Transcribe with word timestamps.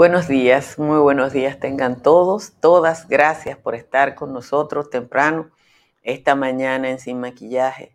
Buenos 0.00 0.28
días, 0.28 0.78
muy 0.78 0.98
buenos 0.98 1.34
días 1.34 1.60
tengan 1.60 2.00
todos, 2.00 2.54
todas. 2.58 3.06
Gracias 3.06 3.58
por 3.58 3.74
estar 3.74 4.14
con 4.14 4.32
nosotros 4.32 4.88
temprano 4.88 5.50
esta 6.00 6.34
mañana 6.34 6.88
en 6.88 6.98
Sin 6.98 7.20
Maquillaje. 7.20 7.94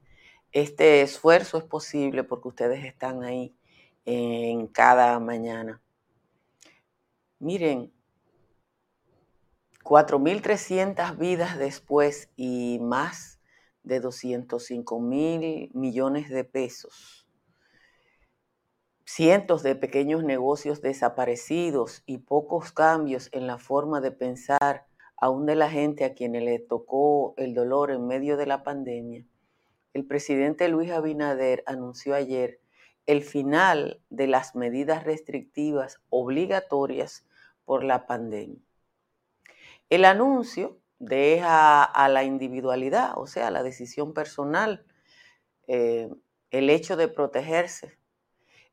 Este 0.52 1.02
esfuerzo 1.02 1.58
es 1.58 1.64
posible 1.64 2.24
porque 2.24 2.50
ustedes 2.50 2.86
están 2.86 3.24
ahí 3.24 3.58
en 4.06 4.68
cada 4.68 5.20
mañana. 5.20 5.82
Miren, 7.40 7.92
4.300 9.84 11.18
vidas 11.18 11.58
después 11.58 12.30
y 12.36 12.78
más 12.84 13.40
de 13.82 14.00
205 14.00 15.00
mil 15.00 15.72
millones 15.74 16.30
de 16.30 16.44
pesos. 16.44 17.25
Cientos 19.08 19.62
de 19.62 19.76
pequeños 19.76 20.24
negocios 20.24 20.82
desaparecidos 20.82 22.02
y 22.08 22.18
pocos 22.18 22.72
cambios 22.72 23.30
en 23.34 23.46
la 23.46 23.60
forma 23.60 24.02
de 24.02 24.12
pensar 24.12 24.88
aún 25.16 25.46
de 25.46 25.56
la 25.56 25.70
gente 25.70 26.06
a 26.06 26.16
quienes 26.16 26.44
le 26.44 26.58
tocó 26.58 27.36
el 27.38 27.54
dolor 27.54 27.92
en 27.92 28.08
medio 28.08 28.36
de 28.36 28.48
la 28.48 28.64
pandemia. 28.64 29.24
El 29.94 30.06
presidente 30.06 30.68
Luis 30.70 30.90
Abinader 30.92 31.64
anunció 31.68 32.16
ayer 32.16 32.60
el 33.06 33.22
final 33.22 34.02
de 34.10 34.26
las 34.26 34.56
medidas 34.56 35.04
restrictivas 35.04 36.02
obligatorias 36.10 37.28
por 37.64 37.84
la 37.84 38.08
pandemia. 38.08 38.60
El 39.92 40.04
anuncio 40.06 40.80
deja 40.98 41.84
a 41.84 42.10
la 42.10 42.24
individualidad, 42.24 43.12
o 43.18 43.28
sea, 43.28 43.52
la 43.52 43.62
decisión 43.62 44.16
personal, 44.16 44.84
eh, 45.68 46.10
el 46.50 46.72
hecho 46.72 46.98
de 46.98 47.08
protegerse. 47.08 48.00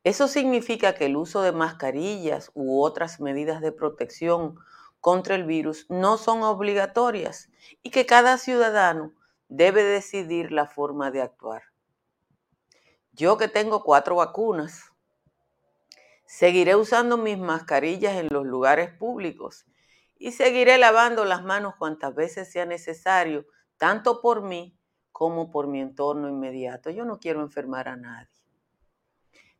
Eso 0.03 0.27
significa 0.27 0.95
que 0.95 1.05
el 1.05 1.15
uso 1.15 1.41
de 1.41 1.53
mascarillas 1.53 2.51
u 2.53 2.81
otras 2.81 3.21
medidas 3.21 3.61
de 3.61 3.71
protección 3.71 4.59
contra 4.99 5.35
el 5.35 5.45
virus 5.45 5.85
no 5.89 6.17
son 6.17 6.43
obligatorias 6.43 7.49
y 7.81 7.89
que 7.89 8.05
cada 8.05 8.37
ciudadano 8.37 9.13
debe 9.47 9.83
decidir 9.83 10.51
la 10.51 10.65
forma 10.65 11.11
de 11.11 11.21
actuar. 11.21 11.63
Yo 13.13 13.37
que 13.37 13.47
tengo 13.47 13.83
cuatro 13.83 14.15
vacunas, 14.15 14.91
seguiré 16.25 16.75
usando 16.75 17.17
mis 17.17 17.37
mascarillas 17.37 18.15
en 18.15 18.27
los 18.29 18.45
lugares 18.45 18.89
públicos 18.91 19.65
y 20.17 20.31
seguiré 20.31 20.77
lavando 20.77 21.23
las 21.23 21.43
manos 21.43 21.75
cuantas 21.77 22.15
veces 22.15 22.51
sea 22.51 22.65
necesario, 22.65 23.45
tanto 23.77 24.19
por 24.19 24.41
mí 24.41 24.75
como 25.11 25.51
por 25.51 25.67
mi 25.67 25.79
entorno 25.79 26.27
inmediato. 26.27 26.89
Yo 26.89 27.05
no 27.05 27.19
quiero 27.19 27.41
enfermar 27.41 27.87
a 27.87 27.95
nadie. 27.95 28.32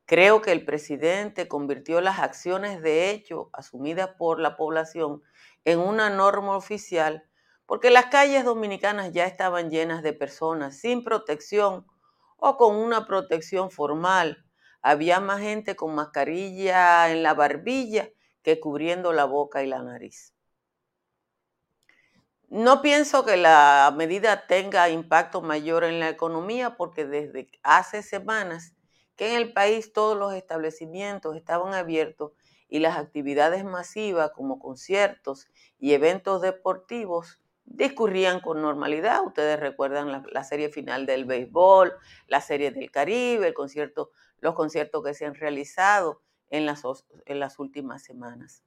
Creo 0.05 0.41
que 0.41 0.51
el 0.51 0.65
presidente 0.65 1.47
convirtió 1.47 2.01
las 2.01 2.19
acciones 2.19 2.81
de 2.81 3.09
hecho 3.09 3.49
asumidas 3.53 4.09
por 4.17 4.39
la 4.39 4.57
población 4.57 5.21
en 5.63 5.79
una 5.79 6.09
norma 6.09 6.57
oficial 6.57 7.23
porque 7.65 7.89
las 7.89 8.07
calles 8.07 8.43
dominicanas 8.43 9.11
ya 9.13 9.25
estaban 9.25 9.69
llenas 9.69 10.03
de 10.03 10.13
personas 10.13 10.77
sin 10.77 11.03
protección 11.03 11.87
o 12.37 12.57
con 12.57 12.75
una 12.75 13.05
protección 13.05 13.71
formal. 13.71 14.45
Había 14.81 15.19
más 15.19 15.39
gente 15.39 15.75
con 15.75 15.95
mascarilla 15.95 17.09
en 17.09 17.23
la 17.23 17.33
barbilla 17.33 18.09
que 18.41 18.59
cubriendo 18.59 19.13
la 19.13 19.25
boca 19.25 19.63
y 19.63 19.67
la 19.67 19.81
nariz. 19.81 20.33
No 22.49 22.81
pienso 22.81 23.25
que 23.25 23.37
la 23.37 23.91
medida 23.95 24.45
tenga 24.45 24.89
impacto 24.89 25.41
mayor 25.41 25.85
en 25.85 25.99
la 25.99 26.09
economía 26.09 26.75
porque 26.75 27.05
desde 27.05 27.49
hace 27.63 28.03
semanas 28.03 28.75
que 29.15 29.29
en 29.29 29.35
el 29.35 29.53
país 29.53 29.93
todos 29.93 30.17
los 30.17 30.33
establecimientos 30.33 31.35
estaban 31.35 31.73
abiertos 31.73 32.31
y 32.67 32.79
las 32.79 32.97
actividades 32.97 33.63
masivas 33.63 34.31
como 34.31 34.59
conciertos 34.59 35.47
y 35.79 35.93
eventos 35.93 36.41
deportivos 36.41 37.39
discurrían 37.65 38.39
con 38.39 38.61
normalidad. 38.61 39.25
Ustedes 39.25 39.59
recuerdan 39.59 40.23
la, 40.31 40.43
serie 40.43 40.69
final 40.69 41.05
del 41.05 41.25
béisbol, 41.25 41.93
la 42.27 42.41
serie 42.41 42.71
del 42.71 42.91
Caribe, 42.91 43.47
el 43.47 43.53
concierto, 43.53 44.11
los 44.39 44.55
conciertos 44.55 45.03
que 45.03 45.13
se 45.13 45.25
han 45.25 45.35
realizado 45.35 46.21
en 46.49 46.65
las, 46.65 46.83
en 47.25 47.39
las 47.39 47.59
últimas 47.59 48.03
semanas. 48.03 48.63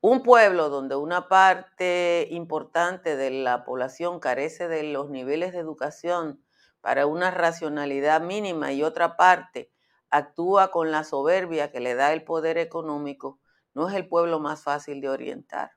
Un 0.00 0.22
pueblo 0.22 0.68
donde 0.68 0.94
una 0.94 1.26
parte 1.26 2.28
importante 2.30 3.16
de 3.16 3.30
la 3.30 3.64
población 3.64 4.20
carece 4.20 4.68
de 4.68 4.84
los 4.84 5.10
niveles 5.10 5.52
de 5.52 5.58
educación 5.58 6.40
para 6.86 7.06
una 7.06 7.32
racionalidad 7.32 8.20
mínima 8.20 8.70
y 8.70 8.84
otra 8.84 9.16
parte 9.16 9.72
actúa 10.08 10.70
con 10.70 10.92
la 10.92 11.02
soberbia 11.02 11.72
que 11.72 11.80
le 11.80 11.96
da 11.96 12.12
el 12.12 12.22
poder 12.22 12.58
económico, 12.58 13.40
no 13.74 13.88
es 13.88 13.96
el 13.96 14.06
pueblo 14.06 14.38
más 14.38 14.62
fácil 14.62 15.00
de 15.00 15.08
orientar. 15.08 15.72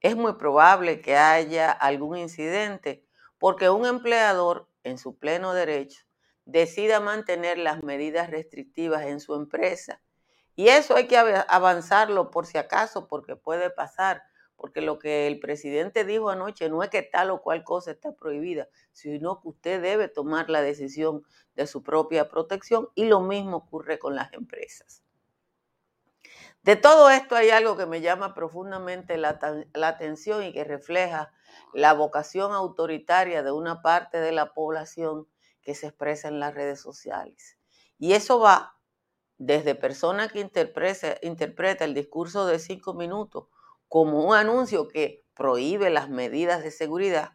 Es 0.00 0.16
muy 0.16 0.32
probable 0.32 1.00
que 1.00 1.16
haya 1.16 1.70
algún 1.70 2.16
incidente 2.16 3.06
porque 3.38 3.70
un 3.70 3.86
empleador, 3.86 4.68
en 4.82 4.98
su 4.98 5.16
pleno 5.16 5.54
derecho, 5.54 6.02
decida 6.44 6.98
mantener 6.98 7.56
las 7.58 7.84
medidas 7.84 8.30
restrictivas 8.30 9.02
en 9.02 9.20
su 9.20 9.36
empresa 9.36 10.02
y 10.56 10.70
eso 10.70 10.96
hay 10.96 11.06
que 11.06 11.18
avanzarlo 11.18 12.32
por 12.32 12.46
si 12.46 12.58
acaso, 12.58 13.06
porque 13.06 13.36
puede 13.36 13.70
pasar, 13.70 14.24
porque 14.60 14.82
lo 14.82 14.98
que 14.98 15.26
el 15.26 15.40
presidente 15.40 16.04
dijo 16.04 16.28
anoche 16.28 16.68
no 16.68 16.82
es 16.82 16.90
que 16.90 17.00
tal 17.00 17.30
o 17.30 17.40
cual 17.40 17.64
cosa 17.64 17.92
está 17.92 18.12
prohibida, 18.12 18.68
sino 18.92 19.40
que 19.40 19.48
usted 19.48 19.80
debe 19.80 20.06
tomar 20.06 20.50
la 20.50 20.60
decisión 20.60 21.24
de 21.56 21.66
su 21.66 21.82
propia 21.82 22.28
protección 22.28 22.90
y 22.94 23.06
lo 23.06 23.20
mismo 23.20 23.56
ocurre 23.56 23.98
con 23.98 24.14
las 24.14 24.34
empresas. 24.34 25.02
De 26.62 26.76
todo 26.76 27.08
esto 27.08 27.36
hay 27.36 27.48
algo 27.48 27.78
que 27.78 27.86
me 27.86 28.02
llama 28.02 28.34
profundamente 28.34 29.16
la, 29.16 29.38
atención 29.82 30.44
y 30.44 30.52
que 30.52 30.64
refleja 30.64 31.32
la 31.72 31.94
vocación 31.94 32.52
autoritaria 32.52 33.42
de 33.42 33.52
una 33.52 33.80
parte 33.80 34.20
de 34.20 34.32
la 34.32 34.52
población 34.52 35.26
que 35.62 35.74
se 35.74 35.86
expresa 35.86 36.28
en 36.28 36.38
las 36.38 36.54
redes 36.54 36.82
sociales. 36.82 37.56
Y 37.98 38.12
eso 38.12 38.38
va 38.38 38.76
desde 39.38 39.74
persona 39.74 40.28
que 40.28 40.40
interpreta, 40.40 41.84
el 41.86 41.94
discurso 41.94 42.44
de 42.44 42.58
cinco 42.58 42.92
minutos 42.92 43.46
como 43.90 44.24
un 44.24 44.36
anuncio 44.36 44.86
que 44.86 45.26
prohíbe 45.34 45.90
las 45.90 46.08
medidas 46.08 46.62
de 46.62 46.70
seguridad, 46.70 47.32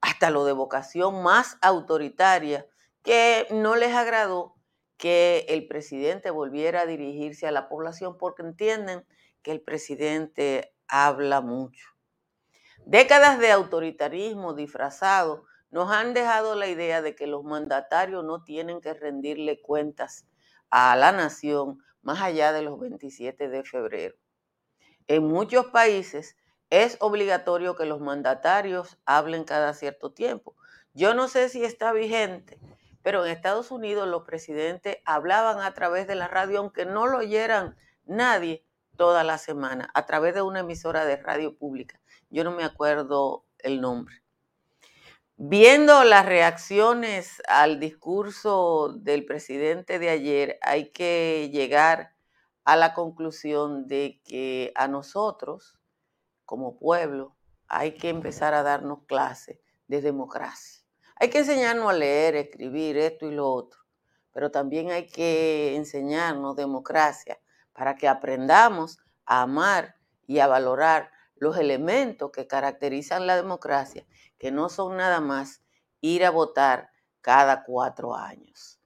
hasta 0.00 0.30
lo 0.30 0.46
de 0.46 0.54
vocación 0.54 1.22
más 1.22 1.58
autoritaria, 1.60 2.66
que 3.02 3.46
no 3.50 3.76
les 3.76 3.94
agradó 3.94 4.56
que 4.96 5.44
el 5.50 5.68
presidente 5.68 6.30
volviera 6.30 6.80
a 6.80 6.86
dirigirse 6.86 7.46
a 7.46 7.52
la 7.52 7.68
población 7.68 8.16
porque 8.16 8.40
entienden 8.40 9.04
que 9.42 9.52
el 9.52 9.60
presidente 9.60 10.74
habla 10.88 11.42
mucho. 11.42 11.86
Décadas 12.86 13.38
de 13.38 13.52
autoritarismo 13.52 14.54
disfrazado 14.54 15.44
nos 15.70 15.92
han 15.92 16.14
dejado 16.14 16.54
la 16.54 16.68
idea 16.68 17.02
de 17.02 17.14
que 17.14 17.26
los 17.26 17.44
mandatarios 17.44 18.24
no 18.24 18.42
tienen 18.42 18.80
que 18.80 18.94
rendirle 18.94 19.60
cuentas 19.60 20.26
a 20.70 20.96
la 20.96 21.12
nación 21.12 21.84
más 22.00 22.22
allá 22.22 22.54
de 22.54 22.62
los 22.62 22.80
27 22.80 23.50
de 23.50 23.64
febrero. 23.64 24.16
En 25.08 25.26
muchos 25.26 25.66
países 25.66 26.36
es 26.68 26.98
obligatorio 27.00 27.74
que 27.74 27.86
los 27.86 27.98
mandatarios 27.98 28.98
hablen 29.06 29.44
cada 29.44 29.72
cierto 29.72 30.12
tiempo. 30.12 30.54
Yo 30.92 31.14
no 31.14 31.28
sé 31.28 31.48
si 31.48 31.64
está 31.64 31.92
vigente, 31.92 32.58
pero 33.02 33.24
en 33.24 33.32
Estados 33.32 33.70
Unidos 33.70 34.06
los 34.06 34.24
presidentes 34.24 34.98
hablaban 35.06 35.60
a 35.60 35.72
través 35.72 36.06
de 36.06 36.14
la 36.14 36.28
radio, 36.28 36.58
aunque 36.58 36.84
no 36.84 37.06
lo 37.06 37.18
oyeran 37.18 37.74
nadie 38.04 38.66
toda 38.98 39.24
la 39.24 39.38
semana, 39.38 39.90
a 39.94 40.04
través 40.04 40.34
de 40.34 40.42
una 40.42 40.60
emisora 40.60 41.06
de 41.06 41.16
radio 41.16 41.56
pública. 41.56 41.98
Yo 42.28 42.44
no 42.44 42.50
me 42.50 42.64
acuerdo 42.64 43.46
el 43.60 43.80
nombre. 43.80 44.22
Viendo 45.36 46.04
las 46.04 46.26
reacciones 46.26 47.40
al 47.48 47.80
discurso 47.80 48.92
del 48.94 49.24
presidente 49.24 49.98
de 49.98 50.10
ayer, 50.10 50.58
hay 50.60 50.90
que 50.90 51.48
llegar 51.50 52.17
a 52.68 52.76
la 52.76 52.92
conclusión 52.92 53.86
de 53.86 54.20
que 54.26 54.72
a 54.74 54.88
nosotros, 54.88 55.78
como 56.44 56.78
pueblo, 56.78 57.34
hay 57.66 57.92
que 57.92 58.10
empezar 58.10 58.52
a 58.52 58.62
darnos 58.62 59.06
clases 59.06 59.58
de 59.86 60.02
democracia. 60.02 60.84
Hay 61.16 61.30
que 61.30 61.38
enseñarnos 61.38 61.88
a 61.88 61.94
leer, 61.94 62.36
escribir 62.36 62.98
esto 62.98 63.24
y 63.24 63.30
lo 63.30 63.50
otro, 63.50 63.80
pero 64.34 64.50
también 64.50 64.90
hay 64.90 65.06
que 65.06 65.76
enseñarnos 65.76 66.56
democracia 66.56 67.40
para 67.72 67.96
que 67.96 68.06
aprendamos 68.06 68.98
a 69.24 69.40
amar 69.40 69.96
y 70.26 70.40
a 70.40 70.46
valorar 70.46 71.10
los 71.36 71.56
elementos 71.56 72.32
que 72.32 72.46
caracterizan 72.46 73.26
la 73.26 73.36
democracia, 73.36 74.04
que 74.36 74.50
no 74.50 74.68
son 74.68 74.98
nada 74.98 75.22
más 75.22 75.62
ir 76.02 76.22
a 76.22 76.30
votar 76.30 76.90
cada 77.22 77.64
cuatro 77.64 78.14
años. 78.14 78.77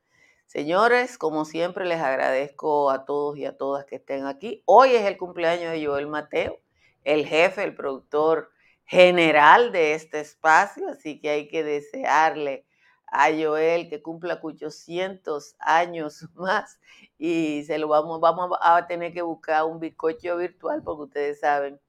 Señores, 0.52 1.16
como 1.16 1.46
siempre 1.46 1.86
les 1.86 2.02
agradezco 2.02 2.90
a 2.90 3.06
todos 3.06 3.38
y 3.38 3.46
a 3.46 3.56
todas 3.56 3.86
que 3.86 3.96
estén 3.96 4.26
aquí. 4.26 4.62
Hoy 4.66 4.90
es 4.90 5.06
el 5.06 5.16
cumpleaños 5.16 5.72
de 5.72 5.86
Joel 5.86 6.08
Mateo, 6.08 6.60
el 7.04 7.24
jefe, 7.24 7.64
el 7.64 7.74
productor 7.74 8.50
general 8.84 9.72
de 9.72 9.94
este 9.94 10.20
espacio, 10.20 10.90
así 10.90 11.18
que 11.18 11.30
hay 11.30 11.48
que 11.48 11.64
desearle 11.64 12.66
a 13.06 13.28
Joel 13.30 13.88
que 13.88 14.02
cumpla 14.02 14.40
800 14.42 15.56
años 15.58 16.28
más 16.34 16.78
y 17.16 17.64
se 17.64 17.78
lo 17.78 17.88
vamos, 17.88 18.20
a 18.60 18.86
tener 18.86 19.14
que 19.14 19.22
buscar 19.22 19.64
un 19.64 19.80
bizcocho 19.80 20.36
virtual 20.36 20.82
porque 20.82 21.04
ustedes 21.04 21.40
saben 21.40 21.80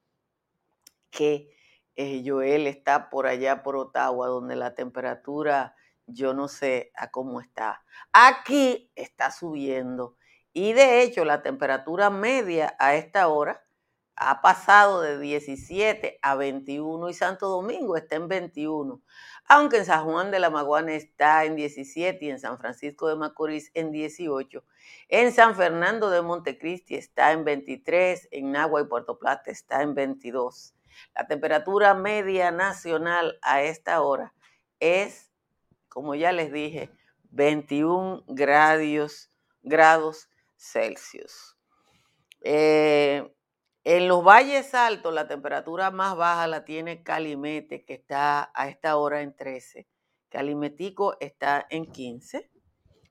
que 1.12 1.54
eh, 1.98 2.24
Joel 2.26 2.68
está 2.68 3.10
por 3.10 3.28
allá 3.28 3.62
por 3.62 3.76
Ottawa 3.76 4.28
donde 4.28 4.56
la 4.56 4.74
temperatura 4.74 5.76
yo 6.08 6.34
no 6.34 6.48
sé 6.48 6.92
a 6.96 7.12
cómo 7.12 7.42
está. 7.42 7.84
Aquí 8.12 8.92
está 8.96 9.32
subiendo 9.32 10.18
y 10.54 10.74
de 10.74 11.02
hecho 11.02 11.26
la 11.26 11.42
temperatura 11.42 12.10
media 12.10 12.76
a 12.80 12.96
esta 12.96 13.28
hora 13.28 13.64
ha 14.16 14.42
pasado 14.42 15.02
de 15.02 15.18
17 15.20 16.20
a 16.22 16.36
21 16.36 17.10
y 17.10 17.14
Santo 17.14 17.48
Domingo 17.48 17.98
está 17.98 18.16
en 18.16 18.28
21, 18.28 19.02
aunque 19.48 19.78
en 19.78 19.86
San 19.86 20.06
Juan 20.06 20.30
de 20.30 20.40
la 20.40 20.50
Maguana 20.50 20.94
está 20.94 21.44
en 21.46 21.56
17 21.56 22.24
y 22.24 22.30
en 22.30 22.40
San 22.40 22.60
Francisco 22.60 23.08
de 23.08 23.16
Macorís 23.16 23.72
en 23.74 23.92
18. 23.92 24.64
En 25.10 25.32
San 25.32 25.56
Fernando 25.56 26.10
de 26.10 26.22
Montecristi 26.22 26.96
está 26.96 27.32
en 27.32 27.44
23, 27.44 28.30
en 28.32 28.52
Nagua 28.52 28.82
y 28.82 28.86
Puerto 28.86 29.18
Plata 29.18 29.50
está 29.50 29.82
en 29.82 29.96
22. 29.96 30.76
La 31.16 31.28
temperatura 31.28 31.96
media 31.96 32.52
nacional 32.52 33.40
a 33.42 33.64
esta 33.64 34.02
hora 34.02 34.34
es, 34.80 35.32
como 35.94 36.16
ya 36.16 36.32
les 36.32 36.52
dije, 36.52 36.90
21 37.30 38.24
grados, 38.28 39.32
grados 39.62 40.28
Celsius. 40.56 41.56
Eh, 42.42 43.32
en 43.84 44.08
los 44.08 44.24
valles 44.24 44.74
altos, 44.74 45.14
la 45.14 45.28
temperatura 45.28 45.92
más 45.92 46.16
baja 46.16 46.48
la 46.48 46.66
tiene 46.66 47.04
Calimete, 47.04 47.86
que 47.86 47.94
está 47.94 48.52
a 48.56 48.70
esta 48.70 48.98
hora 48.98 49.22
en 49.22 49.36
13. 49.36 49.88
Calimetico 50.30 51.16
está 51.20 51.68
en 51.70 51.86
15. 51.92 52.50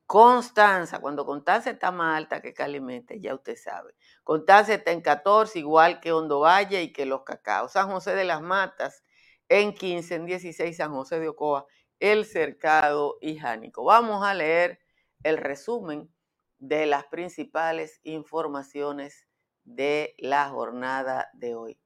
Constanza, 0.05 0.99
cuando 0.99 1.25
Constanza 1.25 1.71
está 1.71 1.93
más 1.93 2.17
alta 2.17 2.43
que 2.43 2.53
Calimete, 2.53 3.21
ya 3.21 3.33
usted 3.35 3.57
sabe. 3.57 3.95
Constanza 4.25 4.75
está 4.75 4.91
en 4.91 5.03
14, 5.03 5.57
igual 5.61 6.01
que 6.01 6.13
Hondo 6.13 6.41
Valle 6.41 6.83
y 6.83 6.93
que 6.93 7.07
Los 7.07 7.23
Cacao. 7.23 7.69
San 7.69 7.89
José 7.89 8.17
de 8.17 8.25
las 8.25 8.43
Matas 8.43 9.05
en 9.49 9.73
15, 9.73 10.15
en 10.17 10.27
16 10.27 10.77
San 10.77 10.93
José 10.93 11.21
de 11.21 11.29
Ocoa, 11.29 11.67
El 12.03 12.25
Cercado 12.25 13.17
y 13.21 13.39
Jánico. 13.39 13.85
Vamos 13.85 14.27
a 14.27 14.35
leer 14.35 14.81
el 15.23 15.37
resumen 15.37 16.13
de 16.59 16.85
las 16.85 17.05
principales 17.05 18.01
informaciones 18.03 19.29
de 19.63 20.17
la 20.19 20.49
jornada 20.49 21.31
de 21.33 21.55
hoy. 21.55 21.79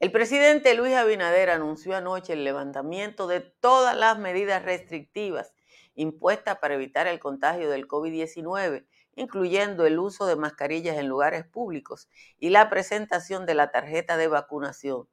El 0.00 0.12
presidente 0.12 0.74
Luis 0.74 0.92
Abinader 0.92 1.48
anunció 1.48 1.96
anoche 1.96 2.34
el 2.34 2.44
levantamiento 2.44 3.26
de 3.26 3.40
todas 3.40 3.96
las 3.96 4.18
medidas 4.18 4.66
restrictivas 4.66 5.54
impuestas 5.94 6.58
para 6.58 6.74
evitar 6.74 7.06
el 7.06 7.20
contagio 7.20 7.70
del 7.70 7.88
COVID-19, 7.88 8.86
incluyendo 9.14 9.86
el 9.86 9.98
uso 9.98 10.26
de 10.26 10.36
mascarillas 10.36 10.98
en 10.98 11.08
lugares 11.08 11.46
públicos 11.46 12.10
y 12.36 12.50
la 12.50 12.68
presentación 12.68 13.46
de 13.46 13.54
la 13.54 13.70
tarjeta 13.70 14.18
de 14.18 14.28
vacunación. 14.28 15.08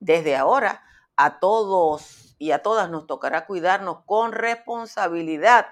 Desde 0.00 0.36
ahora, 0.36 0.84
a 1.16 1.40
todos 1.40 2.25
y 2.38 2.50
a 2.52 2.62
todas 2.62 2.90
nos 2.90 3.06
tocará 3.06 3.46
cuidarnos 3.46 4.04
con 4.04 4.32
responsabilidad, 4.32 5.66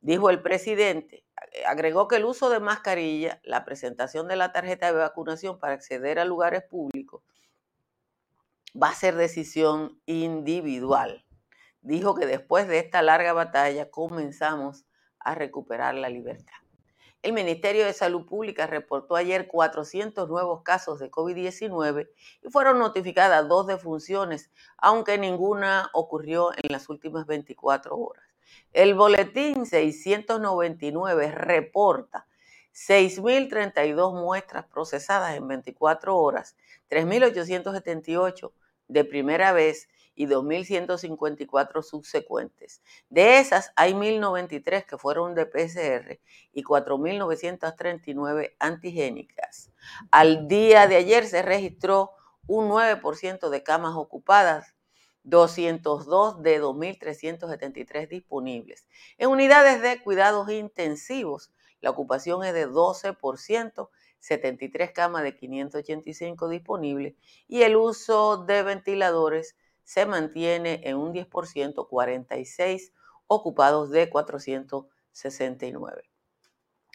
dijo 0.00 0.30
el 0.30 0.42
presidente, 0.42 1.24
agregó 1.66 2.08
que 2.08 2.16
el 2.16 2.24
uso 2.24 2.50
de 2.50 2.60
mascarilla, 2.60 3.40
la 3.44 3.64
presentación 3.64 4.28
de 4.28 4.36
la 4.36 4.52
tarjeta 4.52 4.86
de 4.86 4.98
vacunación 4.98 5.58
para 5.58 5.74
acceder 5.74 6.18
a 6.18 6.24
lugares 6.24 6.62
públicos 6.62 7.22
va 8.80 8.90
a 8.90 8.94
ser 8.94 9.16
decisión 9.16 10.00
individual. 10.06 11.24
Dijo 11.82 12.14
que 12.14 12.26
después 12.26 12.68
de 12.68 12.78
esta 12.78 13.02
larga 13.02 13.32
batalla 13.32 13.90
comenzamos 13.90 14.84
a 15.18 15.34
recuperar 15.34 15.94
la 15.94 16.08
libertad. 16.08 16.59
El 17.22 17.34
Ministerio 17.34 17.84
de 17.84 17.92
Salud 17.92 18.24
Pública 18.24 18.66
reportó 18.66 19.14
ayer 19.14 19.46
400 19.46 20.26
nuevos 20.28 20.62
casos 20.62 20.98
de 21.00 21.10
COVID-19 21.10 22.08
y 22.42 22.48
fueron 22.48 22.78
notificadas 22.78 23.46
dos 23.46 23.66
defunciones, 23.66 24.50
aunque 24.78 25.18
ninguna 25.18 25.90
ocurrió 25.92 26.52
en 26.52 26.72
las 26.72 26.88
últimas 26.88 27.26
24 27.26 27.94
horas. 27.94 28.24
El 28.72 28.94
boletín 28.94 29.66
699 29.66 31.32
reporta 31.32 32.26
6.032 32.72 34.14
muestras 34.14 34.64
procesadas 34.64 35.36
en 35.36 35.46
24 35.46 36.16
horas, 36.16 36.56
3.878 36.88 38.50
de 38.88 39.04
primera 39.04 39.52
vez 39.52 39.88
y 40.20 40.26
2.154 40.26 41.82
subsecuentes. 41.82 42.82
De 43.08 43.38
esas 43.38 43.72
hay 43.74 43.94
1.093 43.94 44.84
que 44.84 44.98
fueron 44.98 45.34
de 45.34 45.46
PCR 45.46 46.20
y 46.52 46.62
4.939 46.62 48.54
antigénicas. 48.58 49.72
Al 50.10 50.46
día 50.46 50.86
de 50.88 50.96
ayer 50.96 51.26
se 51.26 51.40
registró 51.40 52.10
un 52.46 52.68
9% 52.68 53.48
de 53.48 53.62
camas 53.62 53.96
ocupadas 53.96 54.74
202 55.22 56.42
de 56.42 56.60
2.373 56.60 58.06
disponibles. 58.06 58.86
En 59.16 59.30
unidades 59.30 59.80
de 59.80 60.02
cuidados 60.02 60.50
intensivos, 60.50 61.50
la 61.80 61.88
ocupación 61.88 62.44
es 62.44 62.52
de 62.52 62.68
12%, 62.68 63.88
73 64.18 64.92
camas 64.92 65.22
de 65.22 65.34
585 65.34 66.50
disponibles 66.50 67.14
y 67.48 67.62
el 67.62 67.76
uso 67.76 68.44
de 68.44 68.62
ventiladores 68.62 69.56
se 69.90 70.06
mantiene 70.06 70.80
en 70.84 70.96
un 70.98 71.12
10%, 71.12 71.88
46 71.88 72.92
ocupados 73.26 73.90
de 73.90 74.08
469. 74.08 76.08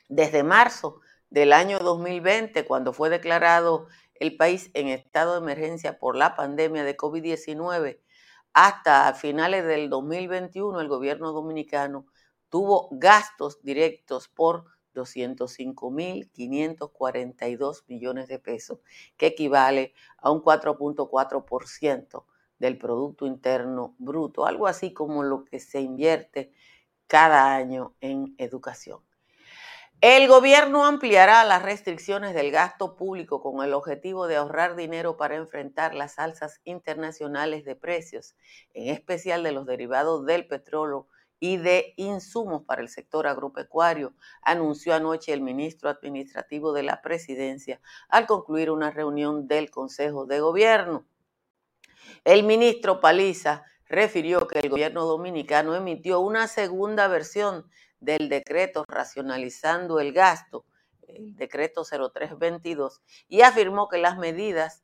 Desde 0.08 0.44
marzo 0.44 1.02
del 1.30 1.52
año 1.52 1.78
2020, 1.80 2.64
cuando 2.64 2.94
fue 2.94 3.10
declarado 3.10 3.88
el 4.14 4.38
país 4.38 4.72
en 4.74 4.88
estado 4.88 5.34
de 5.34 5.40
emergencia 5.40 6.00
por 6.00 6.16
la 6.16 6.38
pandemia 6.38 6.86
de 6.86 6.96
COVID-19, 6.96 8.00
hasta 8.54 9.14
finales 9.14 9.66
del 9.66 9.90
2021 9.90 10.80
el 10.80 10.88
gobierno 10.88 11.34
dominicano 11.34 12.06
tuvo 12.48 12.88
gastos 12.92 13.62
directos 13.62 14.30
por 14.30 14.68
205.542 14.94 17.84
millones 17.88 18.30
de 18.30 18.40
pesos, 18.40 18.80
que 19.18 19.28
equivale 19.28 19.94
a 20.18 20.32
un 20.32 20.42
4.4% 20.42 22.24
del 22.60 22.78
Producto 22.78 23.26
Interno 23.26 23.96
Bruto, 23.98 24.46
algo 24.46 24.68
así 24.68 24.94
como 24.94 25.24
lo 25.24 25.46
que 25.46 25.60
se 25.60 25.82
invierte 25.82 26.52
cada 27.08 27.56
año 27.56 27.96
en 28.02 28.36
educación. 28.38 29.00
El 30.02 30.28
gobierno 30.28 30.86
ampliará 30.86 31.44
las 31.46 31.64
restricciones 31.64 32.36
del 32.36 32.52
gasto 32.52 32.96
público 32.96 33.42
con 33.42 33.64
el 33.64 33.74
objetivo 33.74 34.28
de 34.28 34.36
ahorrar 34.36 34.76
dinero 34.76 35.16
para 35.16 35.36
enfrentar 35.36 35.96
las 35.96 36.20
alzas 36.20 36.60
internacionales 36.66 37.64
de 37.64 37.76
precios, 37.76 38.36
en 38.74 38.94
especial 38.94 39.42
de 39.42 39.54
los 39.54 39.66
derivados 39.66 40.26
del 40.26 40.48
petróleo 40.48 41.08
y 41.40 41.58
de 41.58 41.94
insumos 41.96 42.64
para 42.64 42.82
el 42.82 42.90
sector 42.90 43.26
agropecuario, 43.26 44.14
anunció 44.42 44.94
anoche 44.94 45.34
el 45.34 45.42
ministro 45.42 45.90
administrativo 45.90 46.74
de 46.74 46.84
la 46.84 47.02
presidencia 47.02 47.82
al 48.10 48.28
concluir 48.28 48.72
una 48.72 48.92
reunión 48.92 49.48
del 49.48 49.72
Consejo 49.72 50.26
de 50.26 50.40
Gobierno. 50.40 51.06
El 52.24 52.44
ministro 52.44 53.00
Paliza 53.00 53.64
refirió 53.88 54.48
que 54.48 54.60
el 54.60 54.70
gobierno 54.70 55.06
dominicano 55.06 55.76
emitió 55.76 56.20
una 56.20 56.48
segunda 56.48 57.08
versión 57.08 57.70
del 58.00 58.30
decreto 58.30 58.84
racionalizando 58.88 60.00
el 60.00 60.14
gasto, 60.14 60.66
el 61.08 61.36
decreto 61.36 61.84
0322, 61.84 63.02
y 63.28 63.42
afirmó 63.42 63.88
que 63.88 63.98
las 63.98 64.18
medidas 64.18 64.84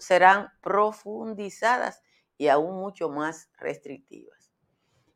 serán 0.00 0.50
profundizadas 0.60 2.02
y 2.36 2.48
aún 2.48 2.76
mucho 2.76 3.08
más 3.08 3.50
restrictivas. 3.58 4.50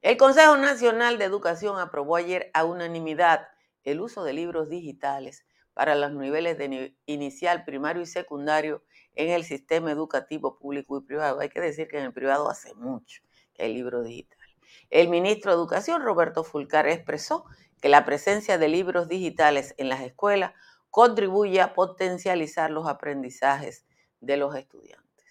El 0.02 0.16
Consejo 0.16 0.56
Nacional 0.56 1.18
de 1.18 1.24
Educación 1.24 1.80
aprobó 1.80 2.16
ayer 2.16 2.50
a 2.54 2.64
unanimidad 2.64 3.48
el 3.82 4.00
uso 4.00 4.22
de 4.24 4.34
libros 4.34 4.68
digitales 4.68 5.44
para 5.76 5.94
los 5.94 6.10
niveles 6.12 6.56
de 6.56 6.96
inicial, 7.04 7.66
primario 7.66 8.00
y 8.00 8.06
secundario 8.06 8.82
en 9.14 9.28
el 9.28 9.44
sistema 9.44 9.92
educativo 9.92 10.56
público 10.56 10.96
y 10.96 11.02
privado. 11.02 11.40
Hay 11.40 11.50
que 11.50 11.60
decir 11.60 11.86
que 11.86 11.98
en 11.98 12.04
el 12.04 12.14
privado 12.14 12.48
hace 12.48 12.74
mucho 12.76 13.20
que 13.52 13.64
hay 13.64 13.74
libros 13.74 14.06
digitales. 14.06 14.56
El 14.88 15.10
ministro 15.10 15.50
de 15.50 15.58
Educación, 15.58 16.00
Roberto 16.00 16.44
Fulcar, 16.44 16.88
expresó 16.88 17.44
que 17.82 17.90
la 17.90 18.06
presencia 18.06 18.56
de 18.56 18.68
libros 18.68 19.06
digitales 19.06 19.74
en 19.76 19.90
las 19.90 20.00
escuelas 20.00 20.54
contribuye 20.88 21.60
a 21.60 21.74
potencializar 21.74 22.70
los 22.70 22.88
aprendizajes 22.88 23.84
de 24.22 24.38
los 24.38 24.56
estudiantes. 24.56 25.26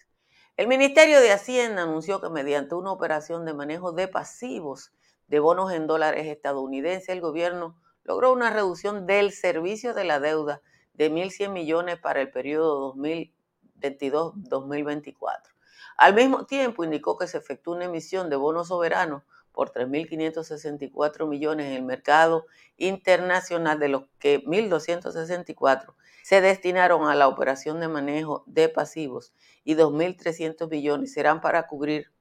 El 0.57 0.67
Ministerio 0.67 1.21
de 1.21 1.31
Hacienda 1.31 1.81
anunció 1.81 2.21
que 2.21 2.29
mediante 2.29 2.75
una 2.75 2.91
operación 2.91 3.45
de 3.45 3.55
manejo 3.55 3.93
de 3.93 4.07
pasivos 4.07 4.91
de 5.25 5.39
bonos 5.39 5.71
en 5.71 5.87
dólares 5.87 6.27
estadounidenses, 6.27 7.09
el 7.09 7.21
gobierno 7.21 7.81
logró 8.05 8.31
una 8.31 8.51
reducción 8.51 9.05
del 9.05 9.33
servicio 9.33 9.93
de 9.93 10.05
la 10.05 10.21
deuda 10.21 10.61
de 10.93 11.11
1.100 11.11 11.51
millones 11.51 11.99
para 11.99 12.21
el 12.21 12.31
periodo 12.31 12.95
2022-2024. 12.95 15.55
Al 15.97 16.13
mismo 16.13 16.45
tiempo, 16.45 16.83
indicó 16.83 17.17
que 17.17 17.27
se 17.27 17.37
efectuó 17.37 17.75
una 17.75 17.85
emisión 17.85 18.29
de 18.29 18.35
bonos 18.35 18.67
soberanos 18.69 19.23
por 19.51 19.71
3.564 19.71 21.27
millones 21.27 21.67
en 21.67 21.73
el 21.73 21.83
mercado 21.83 22.45
internacional, 22.77 23.79
de 23.79 23.89
los 23.89 24.03
que 24.19 24.43
1.264 24.43 25.93
se 26.23 26.41
destinaron 26.41 27.07
a 27.07 27.15
la 27.15 27.27
operación 27.27 27.79
de 27.79 27.87
manejo 27.87 28.43
de 28.47 28.67
pasivos 28.67 29.33
y 29.63 29.75
2.300 29.75 30.69
millones 30.69 31.13
serán 31.13 31.39
para 31.39 31.67
cubrir 31.67 32.11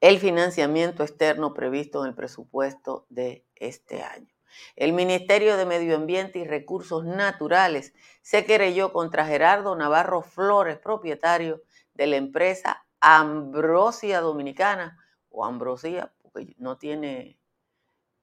el 0.00 0.20
financiamiento 0.20 1.02
externo 1.02 1.54
previsto 1.54 2.04
en 2.04 2.10
el 2.10 2.14
presupuesto 2.14 3.06
de 3.08 3.44
este 3.56 4.02
año. 4.02 4.37
El 4.76 4.92
Ministerio 4.92 5.56
de 5.56 5.66
Medio 5.66 5.96
Ambiente 5.96 6.38
y 6.38 6.44
Recursos 6.44 7.04
Naturales 7.04 7.94
se 8.22 8.44
querelló 8.44 8.92
contra 8.92 9.26
Gerardo 9.26 9.74
Navarro 9.76 10.22
Flores, 10.22 10.78
propietario 10.78 11.62
de 11.94 12.06
la 12.06 12.16
empresa 12.16 12.84
Ambrosia 13.00 14.20
Dominicana, 14.20 14.98
o 15.30 15.44
Ambrosía, 15.44 16.12
porque 16.22 16.54
no 16.58 16.78
tiene, 16.78 17.38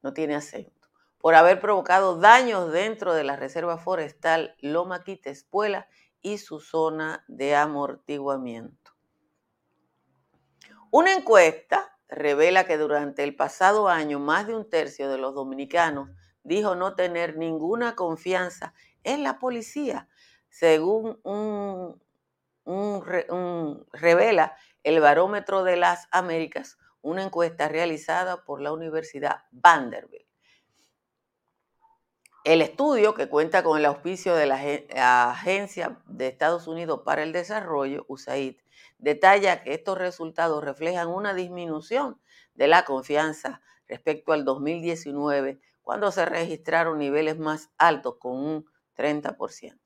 no 0.02 0.14
tiene 0.14 0.36
acento, 0.36 0.90
por 1.18 1.36
haber 1.36 1.60
provocado 1.60 2.18
daños 2.20 2.72
dentro 2.72 3.14
de 3.14 3.24
la 3.24 3.36
Reserva 3.36 3.78
Forestal 3.78 4.56
Loma 4.60 5.04
Quita 5.04 5.30
Espuela 5.30 5.88
y 6.22 6.38
su 6.40 6.60
zona 6.60 7.24
de 7.28 7.56
amortiguamiento. 7.56 8.94
Una 10.92 11.14
encuesta 11.14 11.95
revela 12.08 12.66
que 12.66 12.78
durante 12.78 13.24
el 13.24 13.36
pasado 13.36 13.90
año 13.90 14.20
más 14.20 14.48
de 14.48 14.56
un 14.56 14.70
tercio 14.70 15.10
de 15.10 15.18
los 15.18 15.34
dominicanos 15.34 16.10
dijo 16.44 16.76
no 16.76 16.96
tener 16.96 17.38
ninguna 17.38 17.96
confianza 17.96 18.74
en 19.04 19.24
la 19.24 19.40
policía, 19.40 20.08
según 20.50 21.20
un, 21.24 22.02
revela 23.94 24.56
el 24.84 25.00
Barómetro 25.00 25.64
de 25.64 25.78
las 25.78 26.08
Américas, 26.12 26.78
una 27.02 27.24
encuesta 27.24 27.68
realizada 27.68 28.44
por 28.46 28.62
la 28.62 28.72
Universidad 28.72 29.44
Vanderbilt. 29.52 30.26
El 32.44 32.62
estudio, 32.62 33.16
que 33.16 33.28
cuenta 33.28 33.64
con 33.64 33.80
el 33.80 33.86
auspicio 33.86 34.36
de 34.36 34.46
la 34.46 35.32
Agencia 35.32 36.00
de 36.06 36.28
Estados 36.28 36.68
Unidos 36.68 37.02
para 37.04 37.24
el 37.24 37.32
Desarrollo, 37.32 38.06
USAID, 38.08 38.58
detalla 38.98 39.64
que 39.64 39.74
estos 39.74 39.98
resultados 39.98 40.64
reflejan 40.64 41.08
una 41.08 41.34
disminución 41.34 42.20
de 42.54 42.68
la 42.68 42.86
confianza 42.86 43.62
respecto 43.88 44.32
al 44.34 44.46
2019 44.46 45.60
cuando 45.82 46.12
se 46.12 46.26
registraron 46.26 46.98
niveles 46.98 47.38
más 47.38 47.70
altos 47.78 48.16
con 48.20 48.34
un 48.34 48.66
30%. 48.98 49.80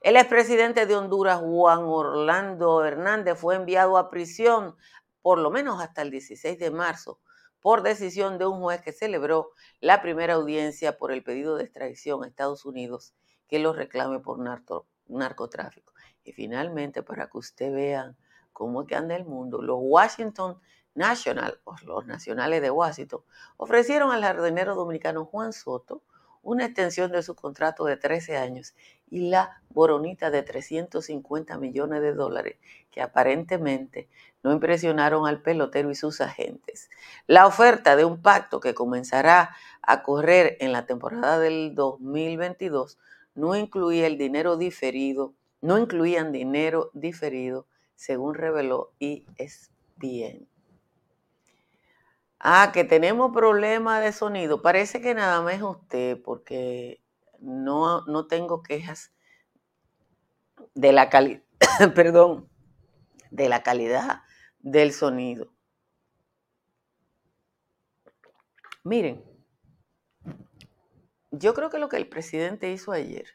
El 0.00 0.16
expresidente 0.16 0.86
de 0.86 0.96
Honduras, 0.96 1.40
Juan 1.40 1.84
Orlando 1.84 2.84
Hernández, 2.84 3.38
fue 3.38 3.56
enviado 3.56 3.96
a 3.96 4.10
prisión 4.10 4.76
por 5.22 5.38
lo 5.38 5.50
menos 5.50 5.80
hasta 5.80 6.02
el 6.02 6.10
16 6.10 6.58
de 6.58 6.70
marzo 6.70 7.20
por 7.60 7.82
decisión 7.82 8.38
de 8.38 8.46
un 8.46 8.60
juez 8.60 8.80
que 8.82 8.92
celebró 8.92 9.52
la 9.80 10.00
primera 10.00 10.34
audiencia 10.34 10.96
por 10.96 11.12
el 11.12 11.22
pedido 11.22 11.56
de 11.56 11.64
extradición 11.64 12.22
a 12.22 12.28
Estados 12.28 12.64
Unidos 12.64 13.14
que 13.48 13.58
lo 13.58 13.72
reclame 13.72 14.20
por 14.20 14.38
narcotráfico. 15.08 15.92
Y 16.22 16.32
finalmente, 16.32 17.02
para 17.02 17.28
que 17.28 17.38
usted 17.38 17.72
vean 17.72 18.16
cómo 18.58 18.88
que 18.88 18.96
anda 18.96 19.14
el 19.14 19.24
mundo, 19.24 19.62
los 19.62 19.78
Washington 19.80 20.58
National, 20.92 21.60
los 21.86 22.06
nacionales 22.06 22.60
de 22.60 22.72
Washington, 22.72 23.20
ofrecieron 23.56 24.10
al 24.10 24.22
jardinero 24.22 24.74
dominicano 24.74 25.24
Juan 25.24 25.52
Soto 25.52 26.02
una 26.42 26.64
extensión 26.64 27.12
de 27.12 27.22
su 27.22 27.36
contrato 27.36 27.84
de 27.84 27.96
13 27.96 28.36
años 28.36 28.74
y 29.08 29.30
la 29.30 29.62
boronita 29.68 30.32
de 30.32 30.42
350 30.42 31.56
millones 31.56 32.02
de 32.02 32.14
dólares 32.14 32.56
que 32.90 33.00
aparentemente 33.00 34.08
no 34.42 34.50
impresionaron 34.52 35.28
al 35.28 35.40
pelotero 35.40 35.92
y 35.92 35.94
sus 35.94 36.20
agentes. 36.20 36.90
La 37.28 37.46
oferta 37.46 37.94
de 37.94 38.04
un 38.04 38.20
pacto 38.20 38.58
que 38.58 38.74
comenzará 38.74 39.54
a 39.82 40.02
correr 40.02 40.56
en 40.58 40.72
la 40.72 40.84
temporada 40.84 41.38
del 41.38 41.76
2022 41.76 42.98
no 43.36 43.54
incluía 43.54 44.08
el 44.08 44.18
dinero 44.18 44.56
diferido, 44.56 45.32
no 45.60 45.78
incluían 45.78 46.32
dinero 46.32 46.90
diferido, 46.92 47.68
según 47.98 48.36
reveló 48.36 48.92
ESPN. 49.00 50.46
Ah, 52.38 52.70
que 52.72 52.84
tenemos 52.84 53.32
problemas 53.32 54.00
de 54.04 54.12
sonido. 54.12 54.62
Parece 54.62 55.00
que 55.00 55.14
nada 55.14 55.42
más 55.42 55.60
usted, 55.60 56.22
porque 56.22 57.02
no, 57.40 58.02
no 58.02 58.28
tengo 58.28 58.62
quejas 58.62 59.12
de 60.74 60.92
la 60.92 61.10
calidad, 61.10 61.42
perdón, 61.96 62.48
de 63.32 63.48
la 63.48 63.64
calidad 63.64 64.22
del 64.60 64.92
sonido. 64.92 65.52
Miren, 68.84 69.24
yo 71.32 71.52
creo 71.52 71.68
que 71.68 71.80
lo 71.80 71.88
que 71.88 71.96
el 71.96 72.08
presidente 72.08 72.70
hizo 72.70 72.92
ayer 72.92 73.26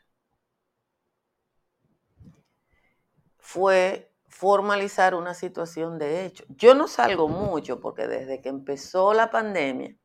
fue 3.39 4.12
formalizar 4.33 5.13
una 5.13 5.35
situación 5.35 5.99
de 5.99 6.25
hecho. 6.25 6.43
Yo 6.49 6.73
no 6.73 6.87
salgo 6.87 7.27
mucho 7.29 7.79
porque 7.79 8.07
desde 8.07 8.41
que 8.41 8.49
empezó 8.49 9.13
la 9.13 9.29
pandemia, 9.29 9.95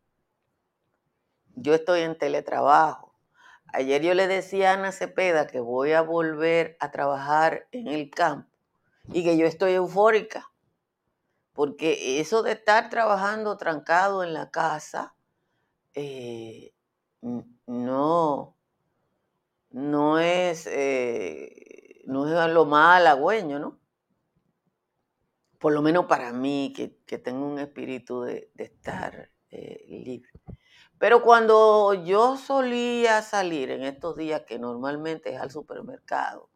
yo 1.54 1.74
estoy 1.74 2.02
en 2.02 2.16
teletrabajo. 2.16 3.14
Ayer 3.72 4.02
yo 4.02 4.14
le 4.14 4.28
decía 4.28 4.70
a 4.70 4.74
Ana 4.74 4.92
Cepeda 4.92 5.46
que 5.46 5.60
voy 5.60 5.92
a 5.92 6.02
volver 6.02 6.76
a 6.78 6.90
trabajar 6.90 7.68
en 7.72 7.88
el 7.88 8.10
campo 8.10 8.50
y 9.12 9.24
que 9.24 9.38
yo 9.38 9.46
estoy 9.46 9.72
eufórica, 9.72 10.52
porque 11.54 12.20
eso 12.20 12.42
de 12.42 12.52
estar 12.52 12.90
trabajando 12.90 13.56
trancado 13.56 14.22
en 14.22 14.34
la 14.34 14.50
casa, 14.50 15.16
eh, 15.94 16.74
no, 17.66 18.56
no 19.70 20.18
es, 20.18 20.66
eh, 20.66 22.02
no 22.04 22.26
es 22.26 22.52
lo 22.52 22.66
más 22.66 22.98
halagüeño, 22.98 23.58
¿no? 23.58 23.78
Por 25.58 25.72
lo 25.72 25.82
menos 25.82 26.06
para 26.06 26.32
mí, 26.32 26.72
que, 26.74 27.18
tengo 27.18 27.46
un 27.46 27.58
espíritu 27.58 28.22
de, 28.22 28.50
estar 28.56 29.30
eh, 29.50 29.84
libre. 29.88 30.30
Pero 30.98 31.22
cuando 31.22 31.94
yo 31.94 32.36
solía 32.36 33.22
salir 33.22 33.70
en 33.70 33.82
estos 33.84 34.16
días, 34.16 34.42
que 34.46 34.58
normalmente 34.58 35.32
es 35.34 35.40
al 35.40 35.50
supermercado 35.50 36.50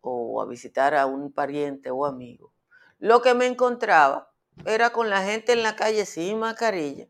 o 0.00 0.42
a 0.42 0.46
visitar 0.46 0.94
a 0.94 1.06
un 1.06 1.32
pariente 1.32 1.90
o 1.90 2.04
amigo, 2.04 2.52
lo 2.98 3.22
que 3.22 3.34
me 3.34 3.46
encontraba 3.46 4.32
era 4.66 4.90
con 4.90 5.10
la 5.10 5.22
gente 5.22 5.52
en 5.52 5.62
la 5.62 5.76
calle 5.76 6.06
sin 6.06 6.38
mascarilla. 6.38 7.08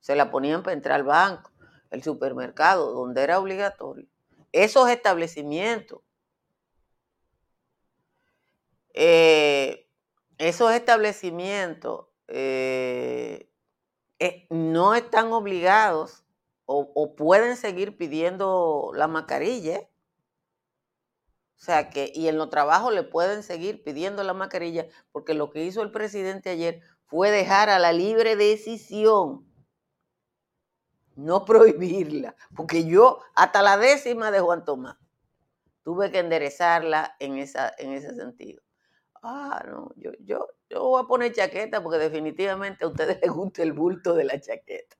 Se 0.00 0.14
la 0.16 0.30
ponían 0.30 0.62
para 0.62 0.74
entrar 0.74 0.96
al 0.96 1.04
banco, 1.04 1.50
el 1.90 2.02
supermercado, 2.02 2.92
donde 2.92 3.22
era 3.22 3.38
obligatorio. 3.38 4.06
Esos 4.52 4.88
establecimientos. 4.88 6.00
Eh, 8.94 9.85
esos 10.38 10.72
establecimientos 10.72 12.06
eh, 12.28 13.50
eh, 14.18 14.46
no 14.50 14.94
están 14.94 15.32
obligados 15.32 16.24
o, 16.68 17.14
pueden 17.14 17.56
seguir 17.56 17.96
pidiendo 17.96 18.90
la 18.94 19.06
mascarilla. 19.06 19.88
O 21.58 21.64
sea 21.64 21.90
que, 21.90 22.10
y 22.12 22.28
en 22.28 22.36
los 22.36 22.50
trabajos 22.50 22.92
le 22.92 23.04
pueden 23.04 23.42
seguir 23.42 23.84
pidiendo 23.84 24.22
la 24.24 24.34
mascarilla, 24.34 24.86
porque 25.12 25.32
lo 25.32 25.50
que 25.50 25.64
hizo 25.64 25.82
el 25.82 25.92
presidente 25.92 26.50
ayer 26.50 26.80
fue 27.06 27.30
dejar 27.30 27.70
a 27.70 27.78
la 27.78 27.92
libre 27.92 28.36
decisión, 28.36 29.46
no 31.14 31.44
prohibirla, 31.46 32.34
porque 32.54 32.84
yo 32.84 33.20
hasta 33.34 33.62
la 33.62 33.78
décima 33.78 34.30
de 34.30 34.40
Juan 34.40 34.64
Tomás 34.64 34.96
tuve 35.82 36.10
que 36.10 36.18
enderezarla 36.18 37.14
en, 37.20 37.38
esa, 37.38 37.72
en 37.78 37.92
ese 37.92 38.14
sentido. 38.16 38.65
Ah, 39.28 39.62
no, 39.66 39.92
yo, 39.96 40.12
yo, 40.20 40.46
yo 40.70 40.82
voy 40.84 41.02
a 41.02 41.06
poner 41.06 41.32
chaqueta 41.34 41.82
porque 41.82 41.98
definitivamente 41.98 42.84
a 42.84 42.88
ustedes 42.88 43.18
les 43.22 43.30
gusta 43.30 43.62
el 43.62 43.72
bulto 43.74 44.14
de 44.14 44.24
la 44.24 44.40
chaqueta. 44.40 44.96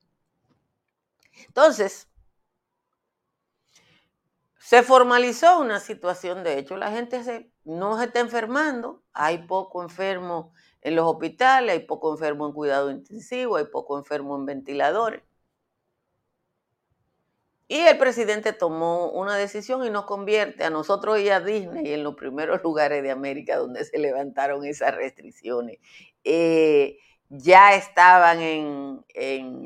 Entonces, 1.48 2.08
se 4.58 4.82
formalizó 4.82 5.60
una 5.60 5.80
situación, 5.80 6.42
de 6.44 6.58
hecho, 6.58 6.76
la 6.76 6.90
gente 6.90 7.22
se, 7.24 7.50
no 7.64 7.98
se 7.98 8.04
está 8.06 8.20
enfermando, 8.20 9.02
hay 9.12 9.46
poco 9.46 9.82
enfermo 9.82 10.52
en 10.82 10.96
los 10.96 11.06
hospitales, 11.06 11.72
hay 11.72 11.86
poco 11.86 12.12
enfermo 12.12 12.46
en 12.46 12.52
cuidado 12.52 12.90
intensivo, 12.90 13.56
hay 13.56 13.66
poco 13.66 13.96
enfermo 13.98 14.36
en 14.36 14.46
ventiladores. 14.46 15.22
Y 17.68 17.80
el 17.80 17.98
presidente 17.98 18.52
tomó 18.52 19.10
una 19.10 19.34
decisión 19.36 19.84
y 19.84 19.90
nos 19.90 20.04
convierte 20.04 20.64
a 20.64 20.70
nosotros 20.70 21.18
y 21.18 21.30
a 21.30 21.40
Disney 21.40 21.92
en 21.94 22.04
los 22.04 22.14
primeros 22.14 22.62
lugares 22.64 23.02
de 23.02 23.10
América 23.10 23.56
donde 23.56 23.84
se 23.84 23.98
levantaron 23.98 24.64
esas 24.64 24.94
restricciones. 24.94 25.78
Eh, 26.22 26.98
ya 27.28 27.74
estaban 27.74 28.40
en, 28.40 29.04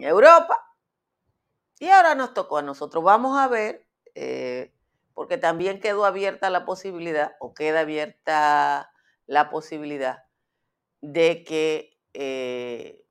Europa 0.02 0.56
y 1.78 1.88
ahora 1.88 2.14
nos 2.14 2.32
tocó 2.32 2.58
a 2.58 2.62
nosotros. 2.62 3.04
Vamos 3.04 3.38
a 3.38 3.48
ver, 3.48 3.86
eh, 4.14 4.72
porque 5.14 5.36
también 5.36 5.80
quedó 5.80 6.06
abierta 6.06 6.48
la 6.48 6.64
posibilidad, 6.64 7.32
o 7.38 7.52
queda 7.52 7.80
abierta 7.80 8.92
la 9.26 9.50
posibilidad 9.50 10.24
de 11.02 11.44
que 11.44 11.98
eh, 12.14 13.04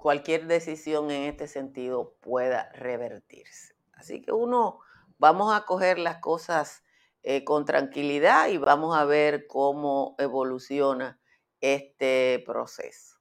cualquier 0.00 0.46
decisión 0.46 1.10
en 1.10 1.24
este 1.24 1.46
sentido 1.46 2.14
pueda 2.20 2.72
revertirse. 2.72 3.74
Así 3.92 4.22
que 4.22 4.32
uno, 4.32 4.80
vamos 5.18 5.54
a 5.54 5.66
coger 5.66 5.98
las 5.98 6.16
cosas 6.20 6.82
eh, 7.22 7.44
con 7.44 7.66
tranquilidad 7.66 8.48
y 8.48 8.56
vamos 8.56 8.96
a 8.96 9.04
ver 9.04 9.46
cómo 9.46 10.14
evoluciona 10.18 11.20
este 11.60 12.42
proceso. 12.46 13.18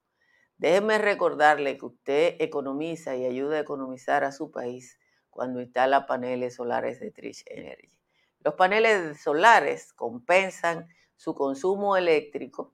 Déjeme 0.57 0.97
recordarle 0.97 1.77
que 1.77 1.85
usted 1.85 2.35
economiza 2.39 3.15
y 3.17 3.25
ayuda 3.25 3.57
a 3.57 3.61
economizar 3.61 4.23
a 4.23 4.31
su 4.31 4.49
país 4.49 4.97
cuando 5.29 5.59
instala 5.59 6.05
paneles 6.05 6.55
solares 6.55 7.01
de 7.01 7.11
Trish 7.11 7.43
Energy. 7.47 7.91
Los 8.39 8.53
paneles 8.53 9.21
solares 9.21 9.91
compensan 9.91 10.87
su 11.17 11.35
consumo 11.35 11.97
eléctrico 11.97 12.73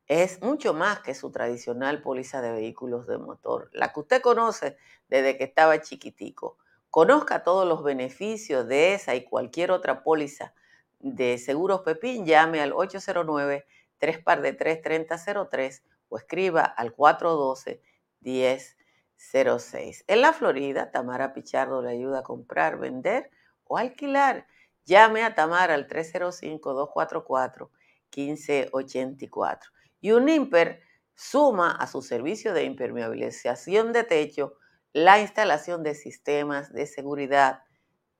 es 0.09 0.41
mucho 0.41 0.73
más 0.73 1.01
que 1.01 1.13
su 1.13 1.31
tradicional 1.31 2.01
póliza 2.01 2.41
de 2.41 2.51
vehículos 2.51 3.05
de 3.05 3.19
motor, 3.19 3.69
la 3.73 3.93
que 3.93 3.99
usted 3.99 4.21
conoce 4.21 4.75
desde 5.07 5.37
que 5.37 5.43
estaba 5.43 5.81
chiquitico. 5.81 6.57
Conozca 6.89 7.43
todos 7.43 7.67
los 7.67 7.83
beneficios 7.83 8.67
de 8.67 8.95
esa 8.95 9.13
y 9.13 9.23
cualquier 9.23 9.69
otra 9.69 10.01
póliza 10.01 10.55
de 10.99 11.37
Seguros 11.37 11.81
Pepín, 11.81 12.25
llame 12.25 12.59
al 12.59 12.73
809 12.73 13.67
3 13.99 14.23
par 14.23 14.41
de 14.41 14.53
3 14.53 14.81
3003 14.81 15.83
o 16.09 16.17
escriba 16.17 16.63
al 16.63 16.91
412 16.93 17.79
1006. 18.21 20.05
En 20.07 20.21
la 20.21 20.33
Florida, 20.33 20.89
Tamara 20.89 21.33
Pichardo 21.33 21.83
le 21.83 21.91
ayuda 21.91 22.19
a 22.19 22.23
comprar, 22.23 22.79
vender 22.79 23.29
o 23.65 23.77
alquilar. 23.77 24.47
Llame 24.85 25.23
a 25.23 25.35
Tamara 25.35 25.75
al 25.75 25.85
305 25.85 26.73
244 26.73 27.69
1584. 28.15 29.71
Y 30.01 30.11
un 30.11 30.29
IMPER 30.29 30.81
suma 31.15 31.71
a 31.71 31.87
su 31.87 32.01
servicio 32.01 32.53
de 32.53 32.63
impermeabilización 32.63 33.91
de 33.91 34.03
techo 34.03 34.55
la 34.93 35.19
instalación 35.19 35.83
de 35.83 35.95
sistemas 35.95 36.71
de 36.73 36.87
seguridad, 36.87 37.63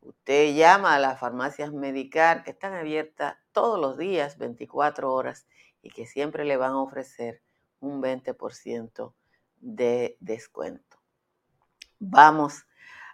Usted 0.00 0.54
llama 0.54 0.94
a 0.94 0.98
las 0.98 1.20
farmacias 1.20 1.72
Medicar 1.72 2.42
que 2.42 2.50
están 2.50 2.74
abiertas 2.74 3.36
todos 3.52 3.78
los 3.78 3.98
días, 3.98 4.38
24 4.38 5.12
horas, 5.12 5.46
y 5.82 5.90
que 5.90 6.06
siempre 6.06 6.44
le 6.44 6.56
van 6.56 6.72
a 6.72 6.82
ofrecer 6.82 7.42
un 7.80 8.02
20% 8.02 9.14
de 9.60 10.16
descuento. 10.20 10.98
Vamos 11.98 12.66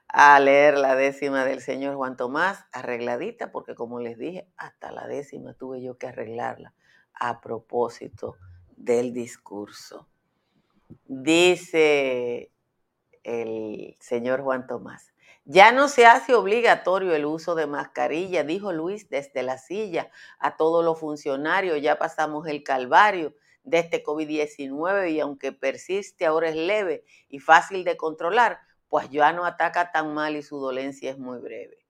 a 0.09 0.39
leer 0.39 0.79
la 0.79 0.95
décima 0.95 1.45
del 1.45 1.61
señor 1.61 1.97
Juan 1.97 2.17
Tomás, 2.17 2.65
arregladita, 2.73 3.51
porque 3.51 3.75
como 3.75 3.99
les 3.99 4.17
dije, 4.19 4.49
hasta 4.57 4.93
la 4.93 5.07
décima 5.07 5.55
tuve 5.55 5.83
yo 5.83 5.99
que 5.99 6.07
arreglarla 6.07 6.75
a 7.13 7.41
propósito 7.41 8.37
del 8.77 9.13
discurso. 9.13 10.09
Dice 11.07 12.53
el 13.25 13.97
señor 13.99 14.43
Juan 14.43 14.69
Tomás, 14.69 15.13
ya 15.49 15.71
no 15.71 15.87
se 15.87 16.07
hace 16.07 16.35
obligatorio 16.35 17.15
el 17.15 17.25
uso 17.25 17.55
de 17.55 17.69
mascarilla, 17.69 18.43
dijo 18.43 18.73
Luis 18.73 19.09
desde 19.09 19.45
la 19.45 19.59
silla 19.59 20.11
a 20.41 20.57
todos 20.57 20.85
los 20.85 20.99
funcionarios. 20.99 21.81
Ya 21.81 21.99
pasamos 21.99 22.49
el 22.49 22.65
calvario 22.65 23.33
de 23.63 23.79
este 23.79 24.03
COVID-19 24.03 25.13
y 25.13 25.21
aunque 25.21 25.53
persiste 25.53 26.27
ahora 26.27 26.49
es 26.49 26.57
leve 26.57 27.05
y 27.29 27.39
fácil 27.39 27.85
de 27.85 27.97
controlar, 27.97 28.59
pues 28.89 29.09
ya 29.09 29.33
no 29.33 29.45
ataca 29.45 29.93
tan 29.93 30.15
mal 30.15 30.35
y 30.35 30.43
su 30.43 30.59
dolencia 30.59 31.13
es 31.13 31.19
muy 31.19 31.39
breve. 31.39 31.86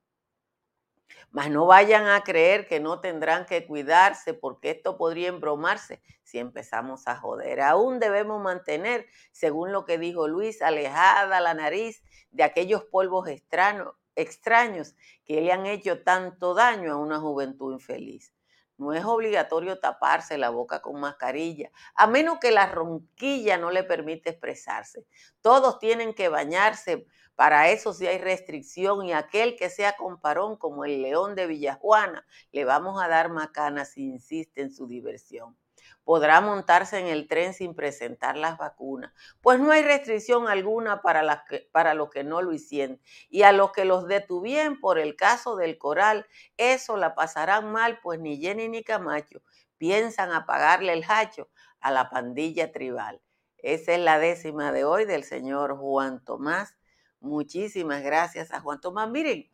Mas 1.31 1.51
no 1.51 1.67
vayan 1.67 2.07
a 2.07 2.23
creer 2.23 2.67
que 2.67 2.81
no 2.81 3.01
tendrán 3.01 3.45
que 3.47 3.67
cuidarse 3.67 4.33
porque 4.33 4.71
esto 4.71 4.97
podría 4.97 5.29
embromarse 5.29 6.01
si 6.23 6.39
empezamos 6.39 7.07
a 7.07 7.17
joder. 7.17 7.61
Aún 7.61 8.01
debemos 8.01 8.43
mantener, 8.43 9.07
según 9.33 9.73
lo 9.73 9.85
que 9.85 9.99
dijo 9.99 10.29
Luis, 10.29 10.63
alejada 10.63 11.41
la 11.41 11.55
nariz 11.55 12.03
de 12.31 12.43
aquellos 12.43 12.85
polvos 12.85 13.29
extraños, 13.29 14.95
que 15.25 15.41
le 15.41 15.53
han 15.53 15.67
hecho 15.67 16.03
tanto 16.03 16.55
daño 16.55 16.93
a 16.93 16.97
una 16.97 17.21
juventud 17.21 17.73
infeliz. 17.75 18.33
No 18.79 18.93
es 18.93 19.05
obligatorio 19.05 19.79
taparse 19.79 20.37
la 20.37 20.51
boca 20.51 20.83
con 20.83 21.01
mascarilla, 21.01 21.71
a 21.95 22.07
menos 22.07 22.39
que 22.39 22.51
la 22.51 22.67
ronquilla 22.67 23.57
no 23.57 23.71
le 23.71 23.85
permite 23.85 24.31
expresarse. 24.31 25.07
Todos 25.41 25.79
tienen 25.79 26.13
que 26.13 26.29
bañarse 26.29 27.07
para 27.37 27.69
eso 27.71 27.93
sí 27.93 28.07
hay 28.07 28.19
restricción 28.19 29.05
y 29.05 29.13
aquel 29.13 29.57
que 29.57 29.69
sea 29.69 29.95
comparón 29.95 30.57
como 30.57 30.85
el 30.85 31.03
león 31.03 31.35
de 31.35 31.47
Villajuana, 31.47 32.27
le 32.51 32.65
vamos 32.65 33.01
a 33.01 33.09
dar 33.09 33.31
macana 33.31 33.85
si 33.85 34.05
insiste 34.05 34.63
en 34.63 34.73
su 34.73 34.89
diversión. 34.89 35.57
Podrá 36.03 36.41
montarse 36.41 36.99
en 36.99 37.07
el 37.07 37.29
tren 37.29 37.53
sin 37.53 37.75
presentar 37.75 38.37
las 38.37 38.57
vacunas, 38.59 39.13
pues 39.41 39.61
no 39.61 39.71
hay 39.71 39.83
restricción 39.83 40.49
alguna 40.49 41.03
para, 41.03 41.45
para 41.73 41.95
los 41.95 42.11
que 42.11 42.25
no 42.25 42.43
lo 42.43 42.53
hicieron. 42.53 43.01
Y 43.29 43.43
a 43.43 43.53
los 43.53 43.73
que 43.73 43.85
los 43.85 44.07
detuvieron 44.07 44.81
por 44.81 44.99
el 44.99 45.15
caso 45.15 45.57
del 45.57 45.79
coral, 45.79 46.27
eso 46.57 46.97
la 46.97 47.15
pasarán 47.15 47.71
mal, 47.71 48.01
pues 48.03 48.19
ni 48.19 48.39
Jenny 48.39 48.69
ni 48.69 48.83
Camacho 48.83 49.43
piensan 49.79 50.33
apagarle 50.33 50.93
el 50.93 51.05
hacho 51.07 51.51
a 51.81 51.91
la 51.91 52.09
pandilla 52.09 52.73
tribal. 52.73 53.21
Esa 53.59 53.93
es 53.93 54.01
la 54.01 54.19
décima 54.19 54.73
de 54.73 54.85
hoy 54.85 55.05
del 55.05 55.25
señor 55.25 55.77
Juan 55.77 56.25
Tomás 56.25 56.77
Muchísimas 57.21 58.03
gracias 58.03 58.53
a 58.53 58.61
Juan 58.61 58.81
Tomás. 58.81 59.11
Miren, 59.11 59.51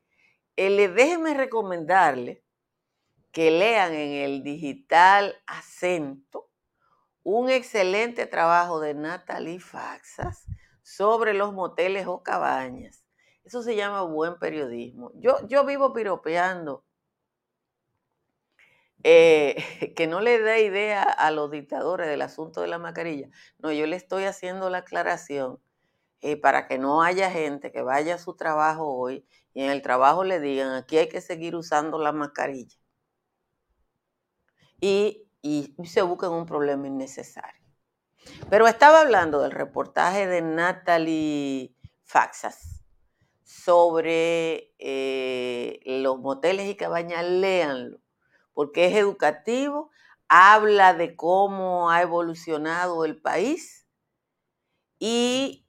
eh, 0.56 0.88
déjenme 0.88 1.34
recomendarle 1.34 2.42
que 3.32 3.50
lean 3.50 3.94
en 3.94 4.12
el 4.12 4.42
digital 4.42 5.34
acento 5.46 6.50
un 7.22 7.48
excelente 7.50 8.26
trabajo 8.26 8.80
de 8.80 8.94
Natalie 8.94 9.60
Faxas 9.60 10.44
sobre 10.82 11.34
los 11.34 11.52
moteles 11.54 12.06
o 12.06 12.22
cabañas. 12.22 13.04
Eso 13.44 13.62
se 13.62 13.76
llama 13.76 14.02
buen 14.02 14.38
periodismo. 14.38 15.12
Yo, 15.14 15.46
yo 15.48 15.64
vivo 15.64 15.92
piropeando. 15.92 16.84
Eh, 19.04 19.56
que 19.96 20.06
no 20.06 20.20
le 20.20 20.38
dé 20.40 20.62
idea 20.64 21.02
a 21.02 21.30
los 21.30 21.50
dictadores 21.50 22.08
del 22.08 22.22
asunto 22.22 22.60
de 22.60 22.68
la 22.68 22.78
mascarilla. 22.78 23.28
No, 23.58 23.72
yo 23.72 23.86
le 23.86 23.96
estoy 23.96 24.24
haciendo 24.24 24.70
la 24.70 24.78
aclaración 24.78 25.60
eh, 26.22 26.36
para 26.36 26.66
que 26.66 26.78
no 26.78 27.02
haya 27.02 27.30
gente 27.30 27.72
que 27.72 27.82
vaya 27.82 28.14
a 28.14 28.18
su 28.18 28.34
trabajo 28.34 28.86
hoy 28.86 29.26
y 29.54 29.62
en 29.62 29.70
el 29.70 29.82
trabajo 29.82 30.24
le 30.24 30.40
digan, 30.40 30.72
aquí 30.72 30.96
hay 30.96 31.08
que 31.08 31.20
seguir 31.20 31.56
usando 31.56 31.98
la 31.98 32.12
mascarilla. 32.12 32.76
Y, 34.80 35.28
y 35.42 35.74
se 35.84 36.02
busquen 36.02 36.30
un 36.30 36.46
problema 36.46 36.86
innecesario. 36.86 37.62
Pero 38.48 38.66
estaba 38.66 39.00
hablando 39.00 39.40
del 39.40 39.50
reportaje 39.50 40.26
de 40.26 40.42
Natalie 40.42 41.74
Faxas 42.04 42.84
sobre 43.42 44.74
eh, 44.78 45.80
los 45.84 46.18
moteles 46.18 46.68
y 46.68 46.76
cabañas, 46.76 47.24
léanlo, 47.24 48.00
porque 48.54 48.86
es 48.86 48.96
educativo, 48.96 49.90
habla 50.28 50.94
de 50.94 51.16
cómo 51.16 51.90
ha 51.90 52.00
evolucionado 52.02 53.04
el 53.04 53.20
país 53.20 53.86
y 54.98 55.61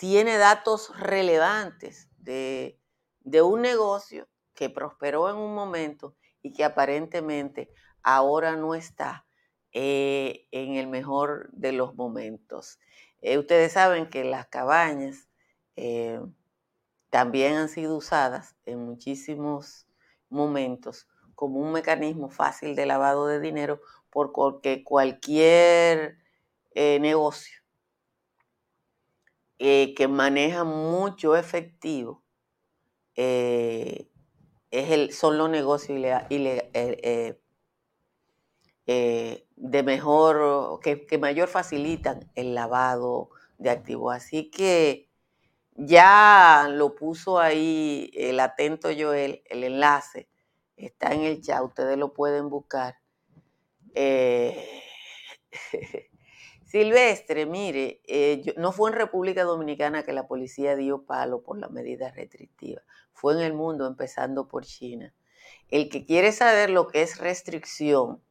tiene 0.00 0.38
datos 0.38 0.98
relevantes 0.98 2.08
de, 2.16 2.80
un 3.42 3.60
negocio 3.60 4.30
que 4.54 4.70
prosperó 4.70 5.28
en 5.28 5.36
un 5.36 5.54
momento 5.54 6.16
y 6.40 6.54
que 6.54 6.64
aparentemente 6.64 7.70
ahora 8.02 8.56
no 8.56 8.74
está 8.74 9.26
eh, 9.72 10.48
en 10.52 10.76
el 10.76 10.86
mejor 10.86 11.50
de 11.52 11.72
los 11.72 11.96
momentos. 11.96 12.80
Eh, 13.20 13.36
ustedes 13.36 13.72
saben 13.74 14.08
que 14.08 14.24
las 14.24 14.46
cabañas 14.46 15.28
eh, 15.76 16.18
también 17.10 17.56
han 17.56 17.68
sido 17.68 17.94
usadas 17.98 18.56
en 18.64 18.78
muchísimos 18.78 19.86
momentos 20.30 21.08
como 21.34 21.60
un 21.60 21.72
mecanismo 21.72 22.30
fácil 22.30 22.74
de 22.74 22.86
lavado 22.86 23.26
de 23.26 23.38
dinero 23.38 23.82
porque 24.08 24.82
cualquier 24.82 26.16
negocio 26.74 27.59
eh, 29.62 29.92
que 29.94 30.08
maneja 30.08 30.64
mucho 30.64 31.36
efectivo 31.36 32.24
eh, 33.14 34.08
es 34.70 34.90
el, 34.90 35.12
son 35.12 35.36
los 35.36 35.50
negocios 35.50 36.02
eh, 36.30 37.38
de 39.56 39.82
mejor, 39.82 40.80
que, 40.80 41.04
que, 41.04 41.18
mayor 41.18 41.48
facilitan 41.48 42.32
el 42.34 42.54
lavado 42.54 43.28
de 43.58 43.68
activos. 43.68 44.14
Así 44.14 44.50
que 44.50 45.10
ya 45.74 46.66
lo 46.70 46.94
puso 46.94 47.38
ahí 47.38 48.10
el 48.14 48.40
atento 48.40 48.88
Joel, 48.98 49.42
el 49.44 49.64
enlace 49.64 50.30
está 50.74 51.12
en 51.12 51.20
el 51.20 51.42
chat, 51.42 51.62
ustedes 51.62 51.98
lo 51.98 52.14
pueden 52.14 52.48
buscar. 52.48 52.96
Silvestre, 56.70 57.46
mire, 57.46 58.00
eh, 58.06 58.54
no 58.56 58.70
fue 58.70 58.90
en 58.90 58.96
República 58.96 59.42
Dominicana 59.42 60.04
que 60.04 60.12
la 60.12 60.28
policía 60.28 60.76
dio 60.76 61.02
palo 61.02 61.42
por 61.42 61.58
la 61.58 61.68
medida 61.68 62.12
restrictiva, 62.12 62.80
fue 63.12 63.32
en 63.34 63.40
el 63.40 63.54
mundo, 63.54 63.88
empezando 63.88 64.46
por 64.46 64.64
China. 64.64 65.12
El 65.68 65.88
que 65.88 66.06
quiere 66.06 66.30
saber 66.30 66.70
lo 66.70 66.86
que 66.86 67.02
es 67.02 67.18
restricción, 67.18 68.22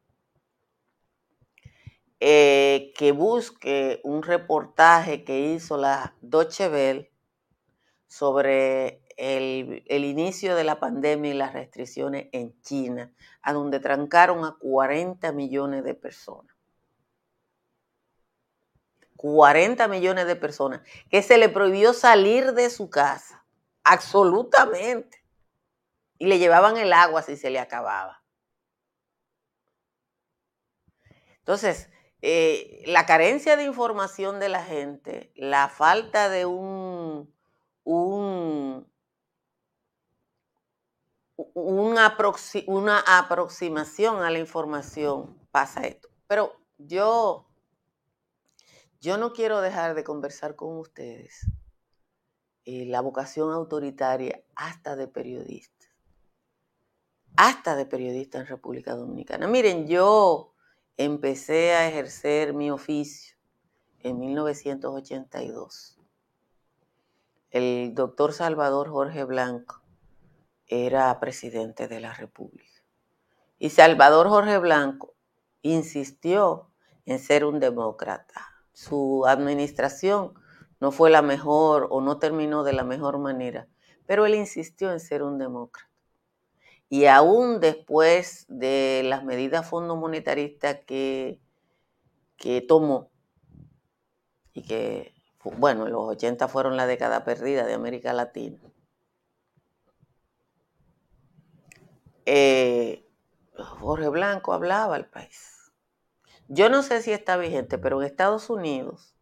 eh, 2.21 2.93
que 2.95 3.11
busque 3.11 3.99
un 4.05 4.23
reportaje 4.23 5.25
que 5.25 5.51
hizo 5.51 5.75
la 5.75 6.15
Deutsche 6.21 6.69
Welle 6.69 7.11
sobre 8.07 9.01
el, 9.17 9.83
el, 9.85 10.05
inicio 10.05 10.55
de 10.55 10.63
la 10.63 10.79
pandemia 10.79 11.31
y 11.31 11.37
las 11.37 11.51
restricciones 11.51 12.29
en 12.31 12.57
China, 12.61 13.13
a 13.41 13.51
donde 13.51 13.81
trancaron 13.81 14.45
a 14.45 14.55
40 14.61 15.29
millones 15.33 15.83
de 15.83 15.93
personas. 15.93 16.48
40 19.19 19.89
millones 19.89 20.27
de 20.27 20.37
personas, 20.37 20.79
que 21.09 21.21
se 21.21 21.37
le 21.37 21.49
prohibió 21.49 21.91
salir 21.91 22.53
de 22.53 22.69
su 22.69 22.89
casa, 22.89 23.45
absolutamente. 23.83 25.21
Y 26.17 26.27
le 26.27 26.39
llevaban 26.39 26.77
el 26.77 26.93
agua 26.93 27.21
si 27.21 27.35
se 27.35 27.49
le 27.49 27.59
acababa. 27.59 28.23
Entonces, 31.39 31.89
eh, 32.21 32.81
la 32.85 33.05
carencia 33.05 33.57
de 33.57 33.65
información 33.65 34.39
de 34.39 34.47
la 34.47 34.63
gente, 34.63 35.33
la 35.35 35.67
falta 35.67 36.29
de 36.29 36.45
un, 36.45 37.35
un 37.83 38.89
una, 41.53 42.15
una 42.67 42.99
aproximación 43.17 44.23
a 44.23 44.29
la 44.29 44.39
información 44.39 45.37
pasa 45.51 45.81
esto. 45.81 46.07
Pero 46.25 46.55
yo 46.77 47.48
yo 49.01 49.17
no 49.17 49.31
quiero 49.31 49.61
dejar 49.61 49.95
de 49.95 50.03
conversar 50.03 50.55
con 50.55 50.77
ustedes 50.77 51.47
eh, 52.65 52.85
la 52.85 52.99
vocación 53.01 53.51
autoritaria 53.53 54.43
hasta 54.55 54.97
de 54.97 55.07
periodistas, 55.07 55.89
hasta 57.37 57.75
de 57.77 57.85
periodistas 57.85 58.41
en 58.41 58.47
República 58.47 58.95
Dominicana. 58.95 59.47
Miren, 59.47 59.87
yo 59.87 60.53
empecé 60.97 61.73
a 61.73 61.87
ejercer 61.87 62.53
mi 62.53 62.71
oficio 62.71 63.37
en 63.99 64.19
1982. 64.19 65.97
El 67.51 67.93
doctor 67.95 68.33
Salvador 68.33 68.89
Jorge 68.89 69.23
Blanco 69.23 69.81
era 70.67 71.17
presidente 71.21 71.87
de 71.87 72.01
la 72.01 72.13
República. 72.13 72.83
Y 73.57 73.69
Salvador 73.69 74.27
Jorge 74.27 74.57
Blanco 74.57 75.15
insistió 75.61 76.69
en 77.05 77.19
ser 77.19 77.45
un 77.45 77.59
demócrata 77.59 78.58
su 78.79 79.25
administración 79.27 80.33
no 80.79 80.93
fue 80.93 81.09
la 81.09 81.21
mejor 81.21 81.87
o 81.91 81.99
no 81.99 82.17
terminó 82.17 82.63
de 82.63 82.71
la 82.71 82.85
mejor 82.85 83.17
manera, 83.17 83.67
pero 84.05 84.25
él 84.25 84.35
insistió 84.35 84.93
en 84.93 85.01
ser 85.01 85.21
un 85.21 85.37
demócrata. 85.37 85.89
Y 86.87 87.07
aún 87.07 87.59
después 87.59 88.45
de 88.47 89.01
las 89.03 89.25
medidas 89.25 89.69
fondo 89.69 89.97
monetaristas 89.97 90.77
que, 90.87 91.41
que 92.37 92.61
tomó, 92.61 93.11
y 94.53 94.63
que, 94.63 95.13
bueno, 95.57 95.85
los 95.89 96.07
80 96.11 96.47
fueron 96.47 96.77
la 96.77 96.87
década 96.87 97.25
perdida 97.25 97.65
de 97.65 97.73
América 97.73 98.13
Latina, 98.13 98.59
eh, 102.25 103.05
Jorge 103.57 104.07
Blanco 104.07 104.53
hablaba 104.53 104.95
al 104.95 105.09
país 105.09 105.58
yo 106.49 106.67
no 106.69 106.81
sé 106.81 107.03
si 107.03 107.11
está 107.11 107.37
vigente, 107.37 107.77
pero 107.77 108.01
en 108.01 108.07
Estados 108.07 108.49
Unidos, 108.49 109.15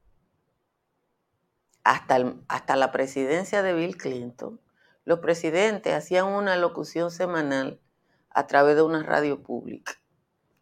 hasta, 1.84 2.36
hasta 2.48 2.76
la 2.78 2.94
presidencia 2.94 3.62
de 3.62 3.74
Bill 3.74 3.98
Clinton, 3.98 4.62
los 5.04 5.20
presidentes 5.20 5.94
hacían 5.94 6.26
una 6.28 6.56
locución 6.56 7.12
semanal 7.12 7.82
a 8.30 8.48
través 8.48 8.78
de 8.78 8.82
una 8.82 9.04
radio 9.04 9.44
pública. 9.44 9.94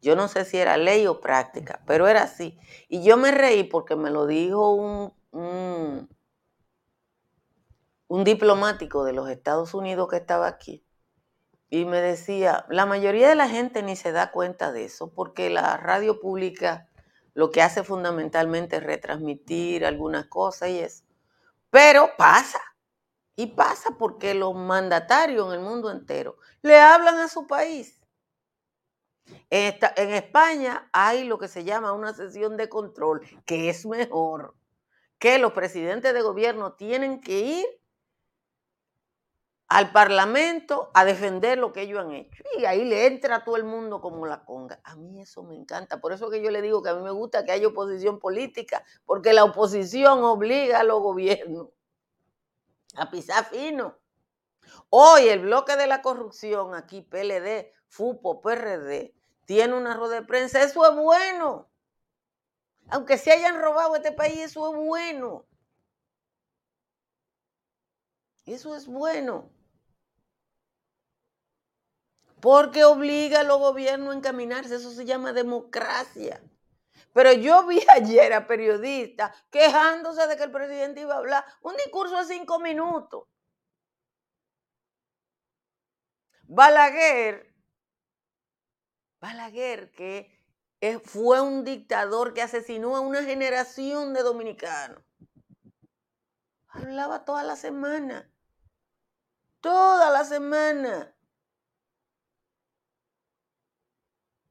Yo 0.02 0.16
no 0.16 0.28
sé 0.28 0.44
si 0.44 0.58
era 0.58 0.78
ley 0.78 1.06
o 1.06 1.22
práctica, 1.22 1.84
pero 1.86 2.08
era 2.08 2.24
así. 2.24 2.58
Y 2.90 3.04
yo 3.04 3.16
me 3.16 3.32
reí 3.32 3.64
porque 3.64 3.96
me 3.96 4.10
lo 4.10 4.26
dijo 4.26 4.74
un, 4.74 5.14
un, 5.32 6.10
un 8.08 8.24
diplomático 8.24 9.04
de 9.04 9.14
los 9.14 9.30
Estados 9.30 9.76
Unidos 9.76 10.10
que 10.10 10.18
estaba 10.18 10.48
aquí 10.48 10.85
y 11.70 11.86
me 11.86 12.00
decía, 12.02 12.66
la 12.70 12.86
mayoría 12.86 13.30
de 13.30 13.36
la 13.36 13.50
gente 13.50 13.84
ni 13.84 13.96
se 13.96 14.12
da 14.12 14.32
cuenta 14.32 14.72
de 14.72 14.86
eso, 14.86 15.12
porque 15.14 15.50
la 15.50 15.78
radio 15.78 16.20
pública 16.20 16.88
lo 17.34 17.52
que 17.52 17.62
hace 17.62 17.84
fundamentalmente 17.84 18.78
es 18.78 18.84
retransmitir 18.84 19.86
algunas 19.86 20.28
cosas 20.28 20.70
y 20.70 20.80
eso. 20.80 21.04
Pero 21.70 22.12
pasa, 22.18 22.62
y 23.36 23.48
pasa 23.48 23.98
porque 23.98 24.34
los 24.34 24.56
mandatarios 24.56 25.48
en 25.48 25.60
el 25.60 25.66
mundo 25.66 25.92
entero 25.92 26.38
le 26.62 26.80
hablan 26.80 27.18
a 27.18 27.28
su 27.28 27.48
país. 27.48 28.02
En, 29.50 30.10
España 30.14 30.90
hay 30.94 31.24
lo 31.24 31.38
que 31.38 31.48
se 31.48 31.64
llama 31.64 31.94
una 31.94 32.14
sesión 32.14 32.58
de 32.58 32.70
control, 32.70 33.22
que 33.46 33.70
es 33.70 33.86
mejor, 33.86 34.56
que 35.20 35.40
los 35.40 35.54
presidentes 35.54 36.14
de 36.14 36.22
gobierno 36.22 36.74
tienen 36.74 37.20
que 37.20 37.40
ir 37.40 37.66
al 39.68 39.92
Parlamento 39.92 40.92
a 40.94 41.06
defender 41.06 41.58
lo 41.58 41.74
que 41.74 41.82
ellos 41.82 42.00
han 42.00 42.12
hecho. 42.12 42.44
Y 42.58 42.66
ahí 42.66 42.86
le 42.86 43.08
entra 43.08 43.38
a 43.38 43.44
todo 43.44 43.56
el 43.56 43.64
mundo 43.64 44.00
como 44.00 44.26
la 44.28 44.46
conga. 44.46 44.80
A 44.84 44.96
mí 44.96 45.22
eso 45.22 45.44
me 45.44 45.56
encanta. 45.56 46.00
Por 46.00 46.14
eso 46.14 46.30
que 46.30 46.42
yo 46.42 46.52
le 46.52 46.62
digo 46.62 46.84
que 46.84 46.90
a 46.90 46.94
mí 46.94 47.02
me 47.02 47.12
gusta 47.12 47.46
que 47.46 47.52
haya 47.52 47.68
oposición 47.68 48.20
política, 48.20 48.84
porque 49.06 49.34
la 49.34 49.44
oposición 49.44 50.24
obliga 50.24 50.80
a 50.80 50.84
los 50.84 51.02
gobiernos 51.02 51.70
a 52.96 53.10
pisar 53.10 53.46
fino. 53.46 53.98
Hoy 54.90 55.28
el 55.30 55.40
bloque 55.40 55.76
de 55.76 55.88
la 55.88 56.02
corrupción, 56.02 56.76
aquí 56.76 57.02
PLD, 57.02 57.74
FUPO, 57.88 58.42
PRD, 58.42 59.14
tiene 59.46 59.74
una 59.74 59.96
rueda 59.96 60.16
de 60.16 60.28
prensa. 60.28 60.62
Eso 60.62 60.88
es 60.88 60.96
bueno. 60.96 61.70
Aunque 62.90 63.18
se 63.18 63.32
hayan 63.32 63.60
robado 63.60 63.96
este 63.96 64.12
país, 64.12 64.40
eso 64.40 64.70
es 64.70 64.76
bueno. 64.76 65.48
Eso 68.46 68.76
es 68.76 68.86
bueno 68.86 69.55
porque 72.46 72.84
obliga 72.84 73.40
a 73.40 73.44
los 73.44 73.58
gobiernos 73.58 74.14
a 74.14 74.18
encaminarse, 74.20 74.76
eso 74.76 74.92
se 74.92 75.04
llama 75.04 75.34
democracia. 75.34 76.40
Pero 77.12 77.34
yo 77.34 77.66
vi 77.66 77.80
ayer 77.90 78.34
a 78.34 78.46
periodistas 78.46 79.36
quejándose 79.50 80.28
de 80.28 80.38
que 80.38 80.44
el 80.44 80.52
presidente 80.52 81.02
iba 81.02 81.16
a 81.16 81.18
hablar 81.18 81.44
un 81.64 81.76
discurso 81.78 82.18
de 82.18 82.26
cinco 82.26 82.60
minutos. 82.60 83.28
Balaguer, 86.44 87.52
Balaguer, 89.20 89.92
que 89.92 90.32
fue 91.04 91.42
un 91.42 91.64
dictador 91.64 92.36
que 92.36 92.44
asesinó 92.44 92.96
a 92.96 93.00
una 93.00 93.24
generación 93.24 94.14
de 94.14 94.22
dominicanos. 94.22 95.04
Hablaba 96.68 97.26
toda 97.26 97.44
la 97.44 97.56
semana. 97.56 98.32
Toda 99.62 100.12
la 100.12 100.24
semana. 100.26 101.15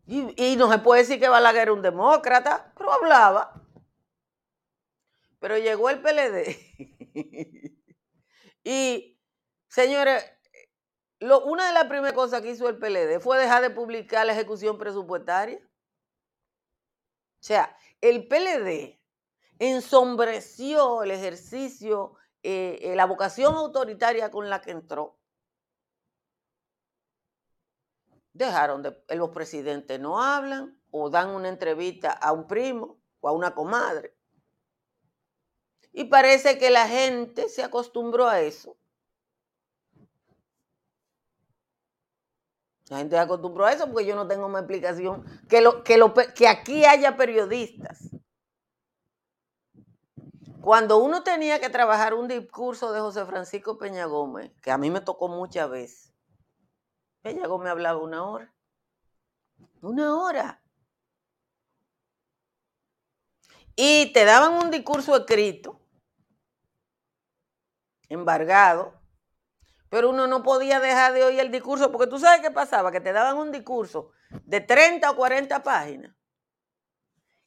Y, 0.07 0.57
no 0.57 0.71
se 0.71 0.79
puede 0.79 1.03
decir 1.03 1.19
que 1.19 1.29
Balaguer 1.29 1.63
era 1.63 1.73
un 1.73 1.83
demócrata, 1.83 2.73
pero 2.77 2.93
hablaba. 2.93 3.53
Pero 5.41 5.59
llegó 5.59 5.89
el 5.91 6.03
PLD. 6.03 6.57
y, 8.65 9.19
señores, 9.69 10.25
una 11.21 11.67
de 11.67 11.73
las 11.73 11.85
primeras 11.85 12.13
cosas 12.13 12.43
que 12.43 12.51
hizo 12.51 12.69
el 12.69 12.79
PLD 12.79 13.21
fue 13.21 13.39
dejar 13.39 13.63
de 13.63 13.71
publicar 13.71 14.27
la 14.27 14.33
ejecución 14.33 14.77
presupuestaria. 14.79 15.59
O 15.59 17.47
sea, 17.47 17.77
el 18.01 18.27
PLD 18.27 19.01
ensombreció 19.59 21.03
el 21.03 21.11
ejercicio, 21.11 22.15
eh, 22.43 22.79
eh, 22.83 22.97
la 22.97 23.07
vocación 23.07 23.55
autoritaria 23.55 24.31
con 24.31 24.51
la 24.51 24.61
que 24.61 24.73
entró. 24.73 25.19
Dejaron 28.35 28.83
de, 28.83 29.01
los 29.11 29.31
presidentes 29.31 29.99
no 30.01 30.21
hablan 30.21 30.77
o 30.91 31.09
dan 31.09 31.31
una 31.31 31.49
entrevista 31.49 32.11
a 32.11 32.33
un 32.33 32.47
primo 32.47 32.99
o 33.21 33.29
a 33.29 33.33
una 33.33 33.55
comadre. 33.55 34.15
Y 35.93 36.05
parece 36.05 36.59
que 36.59 36.71
la 36.71 36.89
gente 36.89 37.49
se 37.49 37.63
acostumbró 37.63 38.27
a 38.29 38.41
eso. 38.41 38.77
La 42.89 42.99
gente 42.99 43.15
se 43.15 43.21
acostumbró 43.21 43.65
a 43.65 43.73
eso 43.73 43.87
porque 43.87 44.05
yo 44.05 44.17
no 44.17 44.27
tengo 44.27 44.49
más 44.49 44.63
explicación 44.63 45.25
que, 45.49 45.61
lo, 45.61 45.85
que, 45.85 45.97
lo, 45.97 46.13
que 46.13 46.49
aquí 46.49 46.85
haya 46.85 47.17
periodistas. 47.17 48.11
Cuando 50.61 50.99
uno 50.99 51.23
tenía 51.23 51.61
que 51.61 51.71
trabajar 51.71 52.15
un 52.15 52.27
discurso 52.27 52.93
de 52.93 52.99
José 52.99 53.25
Francisco 53.27 53.79
Peña 53.79 54.07
Gómez, 54.07 54.51
que 54.61 54.73
a 54.73 54.79
mí 54.79 54.91
me 54.91 55.01
tocó 55.01 55.29
muchas 55.29 55.71
veces, 55.71 56.04
Peña 57.25 57.47
Gómez 57.47 57.71
hablaba 57.71 57.99
una 58.01 58.23
hora. 58.23 58.55
Una 59.81 60.15
hora. 60.15 60.63
Y 63.75 64.13
te 64.13 64.27
daban 64.27 64.53
un 64.63 64.71
discurso 64.71 65.17
escrito, 65.17 65.81
embargado, 68.11 69.01
pero 69.89 70.11
uno 70.11 70.27
no 70.27 70.43
podía 70.43 70.81
dejar 70.81 71.15
de 71.15 71.25
oír 71.25 71.41
el 71.41 71.51
discurso, 71.51 71.91
porque 71.91 72.09
tú 72.09 72.19
sabes 72.19 72.43
qué 72.43 72.51
pasaba, 72.51 72.93
que 72.93 73.01
te 73.01 73.15
daban 73.15 73.39
un 73.39 73.53
discurso 73.53 74.11
de 74.45 74.61
30 74.61 75.11
o 75.11 75.17
40 75.17 75.63
páginas. 75.63 76.15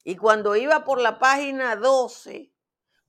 Y 0.04 0.16
cuando 0.16 0.56
iba 0.56 0.86
por 0.86 1.00
la 1.00 1.20
página 1.20 1.76
12, 1.76 2.52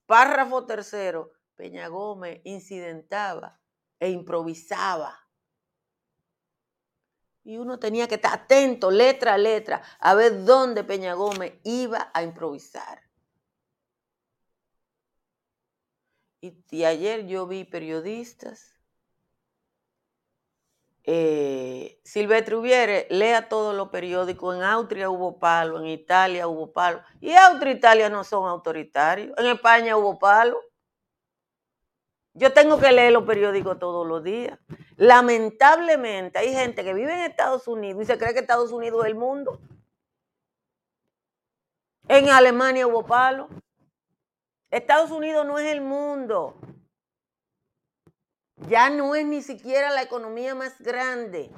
párrafo 0.05 0.67
tercero, 0.67 1.33
Peña 1.55 1.89
Gómez 1.89 2.43
incidentaba 2.45 3.59
e 3.99 4.11
improvisaba. 4.11 5.28
Y 7.45 7.57
uno 7.57 7.79
tenía 7.79 8.09
que 8.09 8.17
estar 8.17 8.35
atento, 8.35 8.91
letra 8.91 9.35
a 9.35 9.39
letra, 9.39 9.83
a 10.01 10.15
ver 10.15 10.45
dónde 10.45 10.85
Peña 10.85 11.15
Gómez 11.15 11.55
iba 11.65 12.11
a 12.13 12.23
improvisar. 12.23 13.03
y 16.41 16.85
ayer 16.85 17.27
yo 17.27 17.49
vi 17.49 17.65
periodistas 17.65 18.79
eh, 21.11 21.99
Silvestre 22.05 22.55
Hubiere, 22.55 23.07
lea 23.09 23.49
todos 23.49 23.75
los 23.75 23.89
periódicos. 23.89 24.55
En 24.55 24.63
Austria 24.63 25.09
hubo 25.09 25.39
palo, 25.39 25.81
en 25.81 25.87
Italia 25.87 26.47
hubo 26.47 26.71
palo. 26.71 27.01
Y 27.19 27.33
Austria 27.33 27.73
e 27.73 27.77
Italia 27.77 28.11
no 28.11 28.25
son 28.25 28.47
autoritarios. 28.47 29.33
En 29.39 29.47
España 29.47 29.97
hubo 29.97 30.19
palo. 30.19 30.61
Yo 32.35 32.53
tengo 32.53 32.79
que 32.79 32.93
leer 32.93 33.15
los 33.15 33.25
periódicos 33.25 33.79
todos 33.79 34.07
los 34.07 34.23
días. 34.23 34.59
Lamentablemente 34.99 36.41
hay 36.41 36.53
gente 36.53 36.83
que 36.83 36.93
vive 36.93 37.13
en 37.13 37.31
Estados 37.31 37.69
Unidos 37.69 38.03
y 38.03 38.07
se 38.07 38.19
cree 38.19 38.35
que 38.35 38.41
Estados 38.41 38.73
Unidos 38.73 39.05
es 39.05 39.13
el 39.13 39.15
mundo. 39.15 39.61
En 42.09 42.29
Alemania 42.29 42.85
hubo 42.89 43.07
palo. 43.07 43.49
Estados 44.71 45.13
Unidos 45.13 45.47
no 45.47 45.57
es 45.61 45.71
el 45.71 45.83
mundo. 45.83 46.59
Ya 48.69 48.91
no 48.91 49.15
es 49.15 49.25
ni 49.25 49.41
siquiera 49.41 49.93
la 49.93 50.03
economía 50.03 50.57
más 50.57 50.81
grande. 50.81 51.53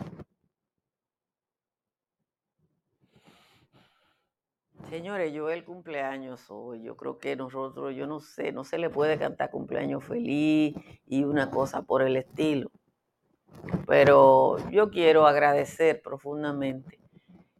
Señores, 4.90 5.32
yo 5.32 5.48
el 5.48 5.64
cumpleaños 5.64 6.50
hoy, 6.50 6.82
yo 6.82 6.94
creo 6.94 7.16
que 7.18 7.36
nosotros, 7.36 7.94
yo 7.94 8.06
no 8.06 8.20
sé, 8.20 8.52
no 8.52 8.64
se 8.64 8.76
le 8.76 8.90
puede 8.90 9.18
cantar 9.18 9.50
cumpleaños 9.50 10.04
feliz 10.04 10.74
y 11.06 11.24
una 11.24 11.50
cosa 11.50 11.80
por 11.80 12.02
el 12.02 12.16
estilo. 12.16 12.70
Pero 13.86 14.56
yo 14.70 14.90
quiero 14.90 15.26
agradecer 15.26 16.02
profundamente 16.02 16.98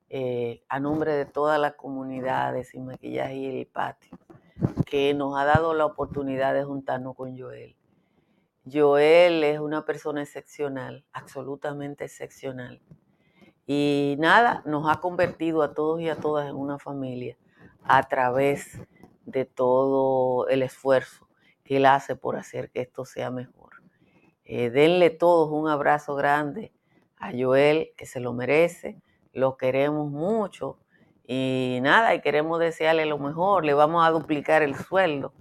eh, 0.09 0.63
a 0.69 0.81
nombre 0.81 1.13
de 1.13 1.27
todas 1.27 1.61
las 1.61 1.75
comunidades 1.75 2.75
y 2.75 2.81
maquillaje 2.81 3.35
y 3.35 3.61
el 3.61 3.67
patio 3.67 4.19
que 4.87 5.15
nos 5.15 5.39
ha 5.39 5.45
dado 5.45 5.75
la 5.75 5.87
oportunidad 5.87 6.53
de 6.55 6.65
juntarnos 6.65 7.15
con 7.15 7.39
Joel 7.39 7.77
Joel 8.71 9.43
es 9.43 9.59
una 9.59 9.85
persona 9.85 10.23
excepcional, 10.23 11.05
absolutamente 11.13 12.05
excepcional. 12.05 12.81
Y 13.67 14.17
nada, 14.19 14.63
nos 14.67 14.91
ha 14.91 15.01
convertido 15.01 15.63
a 15.63 15.75
todos 15.75 16.01
y 16.01 16.09
a 16.09 16.17
todas 16.17 16.49
en 16.49 16.57
una 16.57 16.79
familia 16.79 17.37
a 17.85 18.03
través 18.09 18.79
de 19.25 19.45
todo 19.45 20.49
el 20.49 20.63
esfuerzo 20.63 21.29
que 21.65 21.79
él 21.79 21.87
hace 21.87 22.17
por 22.17 22.37
hacer 22.37 22.71
que 22.71 22.81
esto 22.81 23.05
sea 23.05 23.31
mejor. 23.31 23.60
Eh, 24.53 24.69
denle 24.69 25.11
todos 25.11 25.49
un 25.53 25.69
abrazo 25.69 26.17
grande 26.17 26.73
a 27.19 27.31
Joel, 27.31 27.93
que 27.97 28.05
se 28.05 28.19
lo 28.19 28.33
merece, 28.33 29.01
lo 29.33 29.57
queremos 29.57 30.11
mucho 30.11 30.77
y 31.25 31.79
nada, 31.83 32.17
y 32.17 32.21
queremos 32.21 32.59
desearle 32.59 33.07
lo 33.07 33.17
mejor, 33.17 33.65
le 33.65 33.75
vamos 33.75 34.05
a 34.05 34.11
duplicar 34.11 34.65
el 34.65 34.75
sueldo, 34.75 35.33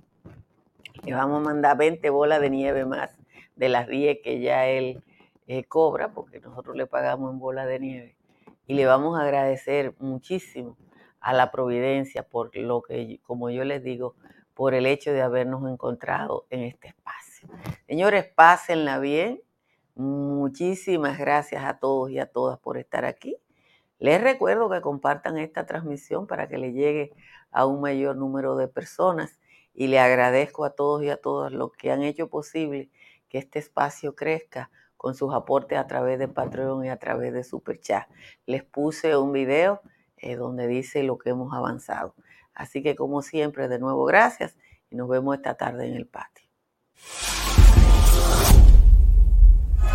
le 1.04 1.15
vamos 1.15 1.41
a 1.41 1.43
mandar 1.43 1.76
20 1.76 2.08
bolas 2.12 2.39
de 2.39 2.52
nieve 2.52 2.86
más 2.86 3.17
de 3.56 3.69
las 3.69 3.88
10 3.88 4.19
que 4.24 4.41
ya 4.41 4.67
él 4.67 5.02
eh, 5.48 5.63
cobra, 5.63 6.13
porque 6.13 6.39
nosotros 6.39 6.76
le 6.76 6.86
pagamos 6.86 7.34
en 7.34 7.39
bola 7.39 7.65
de 7.65 7.80
nieve. 7.80 8.15
Y 8.67 8.76
le 8.76 8.86
vamos 8.86 9.19
a 9.19 9.24
agradecer 9.24 9.95
muchísimo 9.98 10.78
a 11.19 11.34
la 11.34 11.50
providencia 11.50 12.22
por 12.22 12.56
lo 12.56 12.84
que, 12.84 13.19
como 13.24 13.50
yo 13.50 13.63
les 13.63 13.84
digo, 13.84 14.13
por 14.54 14.76
el 14.76 14.86
hecho 14.86 15.12
de 15.12 15.24
habernos 15.24 15.67
encontrado 15.67 16.45
en 16.52 16.62
este 16.62 16.89
espacio. 16.89 17.19
Señores, 17.88 18.26
pásenla 18.36 19.00
bien. 19.00 19.42
Muchísimas 19.96 21.18
gracias 21.18 21.64
a 21.64 21.80
todos 21.80 22.10
y 22.12 22.20
a 22.20 22.26
todas 22.26 22.60
por 22.60 22.78
estar 22.78 23.06
aquí. 23.06 23.38
Les 24.00 24.22
recuerdo 24.22 24.70
que 24.70 24.82
compartan 24.82 25.38
esta 25.38 25.66
transmisión 25.66 26.26
para 26.26 26.48
que 26.48 26.58
le 26.58 26.72
llegue 26.72 27.14
a 27.52 27.66
un 27.66 27.82
mayor 27.82 28.16
número 28.16 28.56
de 28.56 28.68
personas 28.68 29.40
y 29.74 29.88
le 29.88 30.00
agradezco 30.00 30.66
a 30.66 30.72
todos 30.72 31.04
y 31.04 31.10
a 31.10 31.18
todas 31.18 31.52
los 31.52 31.74
que 31.74 31.92
han 31.92 32.04
hecho 32.04 32.30
posible 32.30 32.90
que 33.28 33.38
este 33.38 33.60
espacio 33.60 34.16
crezca 34.16 34.72
con 34.98 35.16
sus 35.16 35.34
aportes 35.34 35.78
a 35.78 35.88
través 35.88 36.20
de 36.20 36.28
Patreon 36.28 36.86
y 36.86 36.90
a 36.90 36.98
través 36.98 37.34
de 37.34 37.44
Superchat. 37.44 38.08
Les 38.46 38.64
puse 38.64 39.16
un 39.16 39.32
video 39.32 39.82
eh, 40.18 40.36
donde 40.36 40.68
dice 40.68 41.04
lo 41.04 41.18
que 41.18 41.30
hemos 41.30 41.54
avanzado. 41.54 42.16
Así 42.54 42.84
que 42.84 42.96
como 42.96 43.22
siempre, 43.22 43.70
de 43.70 43.80
nuevo, 43.80 44.04
gracias 44.06 44.58
y 44.90 44.96
nos 44.96 45.08
vemos 45.08 45.36
esta 45.36 45.56
tarde 45.56 45.88
en 45.88 45.96
el 45.96 46.08
patio. 46.08 46.50